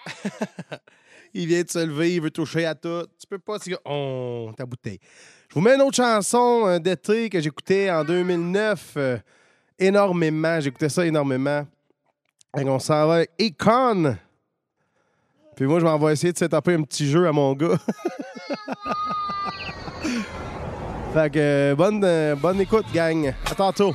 il 1.33 1.47
vient 1.47 1.63
de 1.63 1.71
se 1.71 1.87
lever, 1.87 2.17
il 2.17 2.21
veut 2.21 2.31
toucher 2.31 2.67
à 2.67 2.75
tout. 2.75 3.07
Tu 3.19 3.27
peux 3.27 3.39
pas, 3.39 3.59
c'est 3.59 3.75
Oh, 3.87 4.51
ta 4.59 4.67
bouteille. 4.67 5.01
Je 5.49 5.55
vous 5.55 5.63
mets 5.63 5.75
une 5.75 5.81
autre 5.81 5.97
chanson 5.97 6.67
euh, 6.67 6.79
d'été 6.79 7.31
que 7.31 7.41
j'écoutais 7.41 7.91
en 7.91 8.05
2009 8.05 8.93
euh, 8.99 9.17
énormément. 9.79 10.61
J'écoutais 10.61 10.91
ça 10.91 11.07
énormément. 11.07 11.67
Et 12.59 12.65
on 12.65 12.79
s'en 12.79 13.07
va 13.07 13.15
avec 13.15 13.31
Econ. 13.41 14.19
Puis 15.57 15.65
moi, 15.65 15.81
je 15.81 15.87
m'en 15.87 15.99
vais 15.99 16.13
essayer 16.13 16.35
de 16.35 16.39
setuper 16.39 16.75
un 16.75 16.83
petit 16.83 17.09
jeu 17.09 17.27
à 17.27 17.33
mon 17.33 17.55
gars. 17.55 17.79
fait 21.15 21.31
que 21.31 21.39
euh, 21.39 21.75
bonne, 21.75 22.03
euh, 22.05 22.37
bonne 22.37 22.61
écoute, 22.61 22.85
gang. 22.93 23.33
À 23.51 23.55
tantôt. 23.55 23.95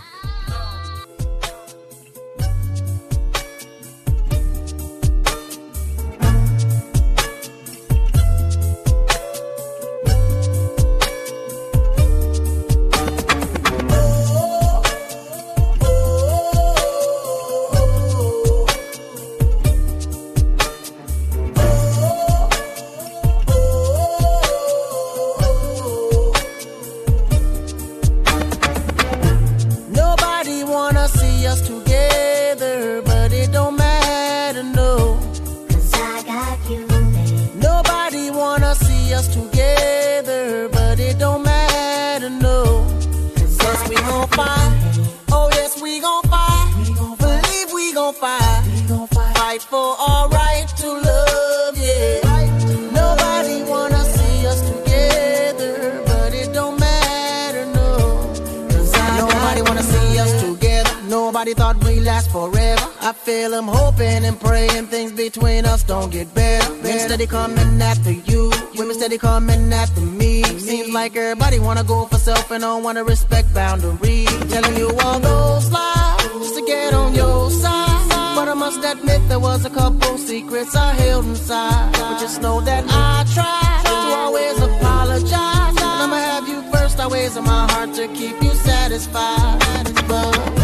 Thought 61.61 61.83
we 61.83 61.99
last 61.99 62.31
forever. 62.31 62.87
I 63.01 63.11
feel 63.13 63.53
I'm 63.53 63.67
hoping 63.67 64.25
and 64.29 64.37
praying 64.39 64.87
things 64.87 65.11
between 65.11 65.63
us 65.65 65.83
don't 65.83 66.11
get 66.11 66.33
better. 66.33 66.73
Men 66.81 66.97
steady 67.07 67.27
coming 67.27 67.79
after 67.91 68.13
you, 68.29 68.51
women 68.77 68.95
steady 68.95 69.19
coming 69.19 69.71
after 69.71 70.01
me. 70.01 70.43
Seems 70.69 70.89
like 70.91 71.15
everybody 71.15 71.59
wanna 71.59 71.83
go 71.83 71.99
for 72.07 72.17
self 72.17 72.49
and 72.49 72.61
don't 72.61 72.83
wanna 72.83 73.03
respect 73.03 73.53
boundaries. 73.53 74.33
Telling 74.53 74.75
you 74.75 74.89
all 75.03 75.19
those 75.19 75.69
lies 75.71 76.23
just 76.41 76.55
to 76.57 76.63
get 76.65 76.95
on 76.95 77.13
your 77.13 77.51
side. 77.51 78.35
But 78.37 78.47
I 78.53 78.55
must 78.55 78.81
admit 78.91 79.19
there 79.29 79.43
was 79.49 79.63
a 79.63 79.69
couple 79.69 80.17
secrets 80.17 80.75
I 80.75 80.93
held 81.03 81.25
inside. 81.25 81.91
But 81.99 82.19
just 82.23 82.41
know 82.41 82.57
that 82.61 82.83
I 82.89 83.13
tried 83.35 83.83
to 83.91 83.97
always 84.23 84.57
apologize. 84.69 85.75
And 85.83 85.99
I'ma 86.03 86.19
have 86.31 86.47
you 86.51 86.59
first 86.73 86.99
always 86.99 87.37
in 87.37 87.43
my 87.43 87.63
heart 87.71 87.93
to 87.99 88.07
keep 88.19 88.35
you 88.41 88.53
satisfied. 88.69 89.59
But 90.07 90.60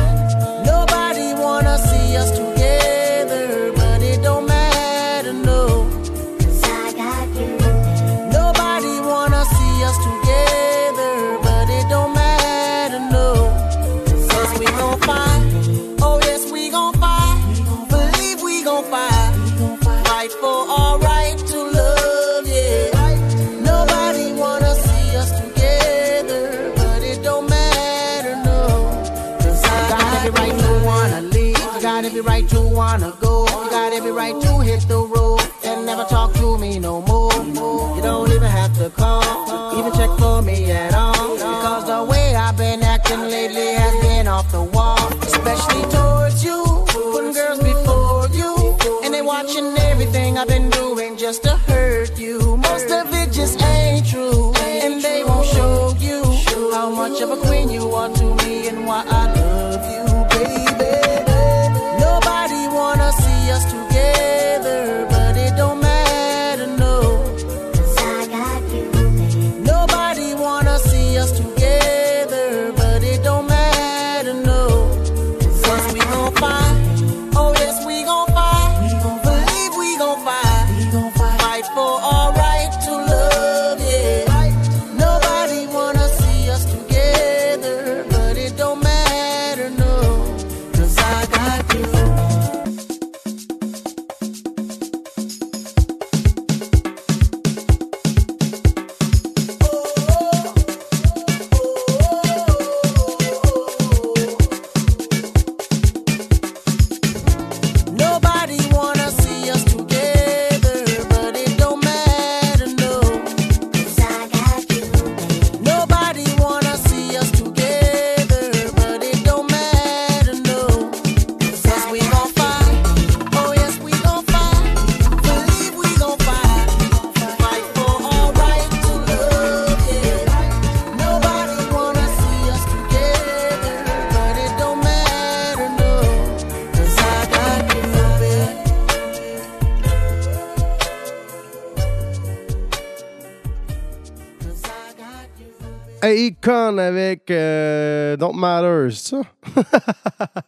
Econ 146.41 146.77
avec 146.77 147.29
euh, 147.31 148.15
Don't 148.15 148.35
Matter, 148.35 148.95
c'est 148.95 149.09
ça? 149.09 149.21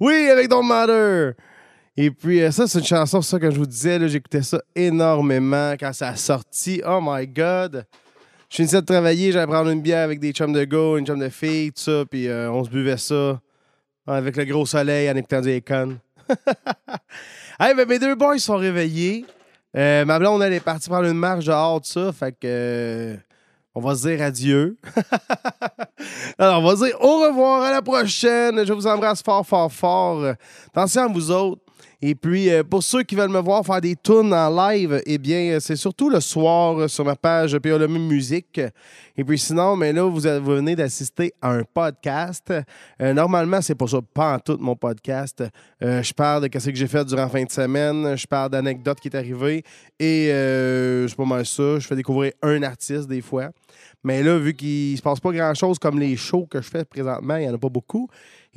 oui, 0.00 0.28
avec 0.30 0.48
Don't 0.48 0.66
Matter. 0.66 1.32
Et 1.96 2.10
puis, 2.10 2.42
euh, 2.42 2.50
ça, 2.50 2.66
c'est 2.66 2.80
une 2.80 2.84
chanson, 2.84 3.22
ça, 3.22 3.38
que 3.38 3.50
je 3.50 3.56
vous 3.56 3.66
disais, 3.66 4.08
j'écoutais 4.08 4.42
ça 4.42 4.60
énormément 4.74 5.72
quand 5.78 5.92
ça 5.92 6.08
a 6.08 6.16
sorti. 6.16 6.82
Oh 6.86 7.00
my 7.02 7.26
God! 7.26 7.86
Je 8.50 8.56
finissais 8.56 8.80
de 8.80 8.86
travailler, 8.86 9.32
j'allais 9.32 9.46
prendre 9.46 9.70
une 9.70 9.80
bière 9.80 10.04
avec 10.04 10.20
des 10.20 10.32
chums 10.32 10.52
de 10.52 10.64
go, 10.64 10.98
une 10.98 11.06
chum 11.06 11.18
de 11.18 11.28
filles, 11.28 11.72
tout 11.72 11.82
ça, 11.82 12.04
puis 12.08 12.28
euh, 12.28 12.50
on 12.50 12.64
se 12.64 12.70
buvait 12.70 12.96
ça 12.96 13.40
avec 14.06 14.36
le 14.36 14.44
gros 14.44 14.66
soleil 14.66 15.10
en 15.10 15.16
écoutant 15.16 15.40
du 15.40 15.50
Econ. 15.50 15.98
hey, 17.60 17.74
ben, 17.74 17.88
mes 17.88 17.98
deux 17.98 18.14
boys 18.14 18.38
sont 18.38 18.56
réveillés. 18.56 19.24
Ma 19.74 20.18
blonde, 20.18 20.42
elle 20.42 20.52
est 20.52 20.60
partie 20.60 20.88
prendre 20.88 21.06
une 21.06 21.18
marche 21.18 21.44
dehors, 21.44 21.80
tout 21.80 21.88
ça, 21.88 22.12
fait 22.12 22.34
que... 22.40 23.16
On 23.78 23.80
va 23.80 23.94
se 23.94 24.08
dire 24.08 24.22
adieu. 24.22 24.78
Alors, 26.38 26.62
on 26.62 26.66
va 26.66 26.76
se 26.76 26.86
dire 26.86 26.98
au 26.98 27.20
revoir 27.20 27.60
à 27.60 27.70
la 27.70 27.82
prochaine. 27.82 28.64
Je 28.64 28.72
vous 28.72 28.86
embrasse 28.86 29.22
fort, 29.22 29.46
fort, 29.46 29.70
fort. 29.70 30.32
Attention 30.68 31.02
à 31.02 31.08
vous 31.08 31.30
autres. 31.30 31.65
Et 32.02 32.14
puis, 32.14 32.50
euh, 32.50 32.62
pour 32.62 32.82
ceux 32.82 33.02
qui 33.02 33.14
veulent 33.14 33.30
me 33.30 33.40
voir 33.40 33.64
faire 33.64 33.80
des 33.80 33.96
tunes 33.96 34.32
en 34.32 34.68
live, 34.68 35.02
eh 35.06 35.18
bien, 35.18 35.52
euh, 35.52 35.60
c'est 35.60 35.76
surtout 35.76 36.10
le 36.10 36.20
soir 36.20 36.78
euh, 36.78 36.88
sur 36.88 37.04
ma 37.04 37.16
page 37.16 37.58
POLM 37.58 37.98
Musique. 37.98 38.60
Et 39.16 39.24
puis 39.24 39.38
sinon, 39.38 39.76
mais 39.76 39.92
là, 39.92 40.02
vous, 40.02 40.20
venez 40.20 40.76
d'assister 40.76 41.32
à 41.40 41.52
un 41.52 41.62
podcast. 41.62 42.52
Normalement, 43.00 43.62
c'est 43.62 43.74
pas 43.74 43.86
ça, 43.86 43.98
pas 44.12 44.34
en 44.34 44.38
tout 44.38 44.58
mon 44.60 44.76
podcast. 44.76 45.42
Je 45.80 46.12
parle 46.12 46.46
de 46.46 46.58
ce 46.58 46.68
que 46.68 46.76
j'ai 46.76 46.86
fait 46.86 47.02
durant 47.06 47.22
la 47.22 47.28
fin 47.30 47.42
de 47.42 47.50
semaine. 47.50 48.14
Je 48.14 48.26
parle 48.26 48.50
d'anecdotes 48.50 49.00
qui 49.00 49.08
est 49.08 49.16
arrivées. 49.16 49.62
Et 49.98 50.28
euh, 50.30 51.08
pas 51.16 51.24
mal 51.24 51.46
ça. 51.46 51.78
Je 51.78 51.86
fais 51.86 51.96
découvrir 51.96 52.32
un 52.42 52.62
artiste 52.62 53.08
des 53.08 53.22
fois. 53.22 53.50
Mais 54.04 54.22
là, 54.22 54.38
vu 54.38 54.54
qu'il 54.54 54.96
se 54.96 55.02
passe 55.02 55.20
pas 55.20 55.32
grand-chose 55.32 55.78
comme 55.78 55.98
les 55.98 56.16
shows 56.16 56.46
que 56.46 56.60
je 56.60 56.68
fais 56.68 56.84
présentement, 56.84 57.36
il 57.36 57.42
n'y 57.42 57.48
en 57.48 57.54
a 57.54 57.58
pas 57.58 57.68
beaucoup, 57.68 58.08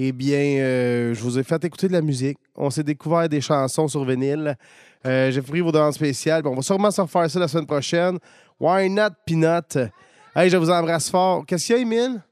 eh 0.02 0.14
bien, 0.14 0.62
euh, 0.62 1.14
je 1.14 1.22
vous 1.22 1.38
ai 1.38 1.44
fait 1.44 1.62
écouter 1.66 1.90
de 1.90 1.92
la 1.92 2.02
musique. 2.02 2.38
On 2.56 2.70
s'est 2.70 2.84
découvert 2.84 3.28
des 3.28 3.42
chansons 3.42 3.90
sur 3.90 4.06
vinyle. 4.06 4.56
Euh, 5.06 5.30
J'ai 5.30 5.42
pris 5.42 5.60
vos 5.60 5.74
demandes 5.74 5.94
spéciales. 5.94 6.42
On 6.48 6.56
va 6.56 6.62
sûrement 6.62 6.90
se 6.90 7.02
refaire 7.02 7.30
ça 7.30 7.38
la 7.38 7.50
semaine 7.50 7.66
prochaine. 7.66 8.18
Why 8.58 8.90
not 8.90 9.10
Peanut? 9.26 9.78
Hey, 10.34 10.50
je 10.50 10.56
vous 10.56 10.70
embrasse 10.70 11.10
fort. 11.10 11.46
Qu'est-ce 11.46 11.66
qu'il 11.66 11.76
y 11.76 11.80
a, 11.80 11.82
Emile? 11.82 12.24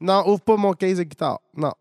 Non, 0.00 0.26
ouvre 0.26 0.40
pas 0.40 0.56
mon 0.56 0.72
case 0.72 0.96
de 0.96 1.02
guitare. 1.02 1.40
Non. 1.54 1.74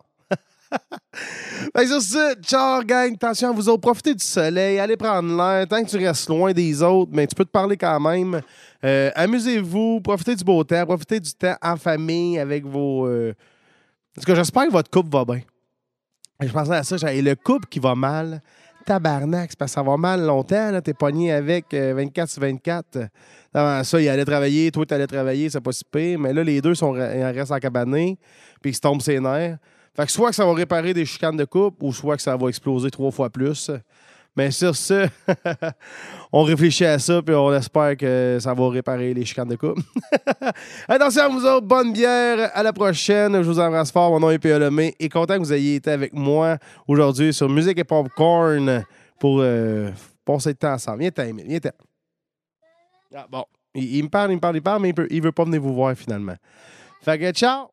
Que 1.74 1.88
sur 1.88 2.02
ce, 2.02 2.36
ciao 2.42 2.84
gang, 2.84 3.14
attention 3.14 3.50
à 3.50 3.54
vous 3.54 3.70
autres, 3.70 3.82
profitez 3.82 4.14
du 4.14 4.24
soleil, 4.26 4.78
allez 4.78 4.98
prendre 4.98 5.38
l'air, 5.38 5.68
tant 5.70 5.82
que 5.82 5.90
tu 5.90 6.06
restes 6.06 6.28
loin 6.28 6.52
des 6.52 6.82
autres, 6.82 7.12
mais 7.14 7.28
tu 7.28 7.36
peux 7.36 7.46
te 7.46 7.52
parler 7.52 7.78
quand 7.78 8.00
même. 8.00 8.42
Euh, 8.84 9.10
Amusez-vous, 9.16 10.02
profitez 10.02 10.36
du 10.36 10.44
beau 10.44 10.64
temps, 10.66 10.86
profitez 10.86 11.22
du 11.22 11.32
temps 11.32 11.56
en 11.62 11.78
famille 11.78 12.40
avec 12.40 12.66
vos... 12.66 13.08
euh, 14.14 14.16
Parce 14.16 14.26
que 14.26 14.36
j'espère 14.36 14.68
que 14.68 14.72
votre 14.72 14.90
couple 14.90 15.10
va 15.10 15.26
bien. 15.26 15.42
Je 16.42 16.52
pensais 16.52 16.76
à 16.76 16.84
ça, 16.84 17.14
et 17.14 17.22
le 17.22 17.36
couple 17.36 17.68
qui 17.70 17.80
va 17.80 17.96
mal, 17.96 18.42
tabarnak, 18.86 19.56
parce 19.56 19.72
que 19.72 19.76
ça 19.76 19.84
va 19.84 19.98
mal 19.98 20.26
longtemps, 20.26 20.82
t'es 20.82 20.94
pogné 20.94 21.32
avec 21.32 21.74
euh, 21.74 21.94
24 21.96 22.30
sur 22.30 22.42
24. 22.42 23.00
Avant 23.54 23.84
ça, 23.84 24.02
il 24.02 24.10
allait 24.10 24.26
travailler, 24.26 24.72
toi, 24.72 24.86
tu 24.86 24.94
allais 24.94 25.08
travailler, 25.08 25.50
c'est 25.50 25.62
pas 25.62 25.72
si 25.72 25.84
pire, 25.90 26.20
mais 26.20 26.34
là, 26.34 26.44
les 26.44 26.62
deux 26.62 26.76
sont, 26.76 26.92
restent 26.92 27.52
en 27.52 27.60
cabané, 27.60 28.18
puis 28.62 28.72
ils 28.72 28.76
se 28.76 28.82
tombent 28.82 29.02
ses 29.02 29.20
nerfs. 29.20 29.58
Fait 29.96 30.06
que 30.06 30.12
soit 30.12 30.30
que 30.30 30.36
ça 30.36 30.46
va 30.46 30.54
réparer 30.54 30.94
des 30.94 31.06
chicanes 31.06 31.38
de 31.38 31.46
couple, 31.46 31.84
ou 31.84 31.94
soit 31.94 32.16
que 32.16 32.24
ça 32.24 32.36
va 32.36 32.50
exploser 32.50 32.90
trois 32.90 33.12
fois 33.12 33.30
plus. 33.30 33.70
Mais 34.36 34.50
sur 34.50 34.76
ce, 34.76 35.08
on 36.32 36.44
réfléchit 36.44 36.86
à 36.86 36.98
ça, 36.98 37.22
puis 37.22 37.36
on 37.36 37.54
espère 37.54 37.96
que 37.96 38.38
ça 38.40 38.54
va 38.54 38.70
réparer 38.70 39.14
les 39.14 39.26
chicanes 39.26 39.50
de 39.50 39.56
couple. 39.56 39.82
Attention 40.88 41.24
à 41.24 41.28
vous 41.28 41.46
autres, 41.46 41.68
bonne 41.68 41.94
bière, 41.94 42.50
à 42.54 42.64
la 42.64 42.74
prochaine. 42.74 43.36
Je 43.44 43.48
vous 43.48 43.60
embrasse 43.60 43.92
fort, 43.92 44.10
mon 44.10 44.20
nom 44.20 44.32
est 44.32 44.40
P.A. 44.40 44.58
Lemay, 44.58 44.96
et 45.00 45.08
content 45.08 45.36
que 45.36 45.40
vous 45.40 45.54
ayez 45.54 45.76
été 45.76 45.92
avec 45.92 46.14
moi 46.14 46.58
aujourd'hui 46.88 47.32
sur 47.32 47.48
Musique 47.48 47.78
et 47.78 47.84
Popcorn 47.84 48.84
pour 49.20 49.40
euh, 49.42 49.92
passer 50.26 50.50
le 50.50 50.56
temps 50.56 50.74
ensemble. 50.74 51.00
Viens 51.00 51.26
Emile, 51.26 51.46
viens 51.48 51.60
t'en. 51.60 51.70
Ah, 53.16 53.28
bon, 53.30 53.46
il, 53.76 53.98
il 53.98 54.04
me 54.04 54.10
parle, 54.10 54.32
il 54.32 54.36
me 54.36 54.42
parle, 54.42 54.56
il 54.56 54.64
parle, 54.64 54.82
mais 54.82 54.90
il, 54.90 54.96
peut, 54.96 55.08
il 55.12 55.22
veut 55.22 55.32
pas 55.32 55.46
venir 55.46 55.62
vous 55.62 55.76
voir 55.76 55.96
finalement. 55.96 56.36
Fait 57.04 57.20
que 57.20 57.32
ciao! 57.32 57.73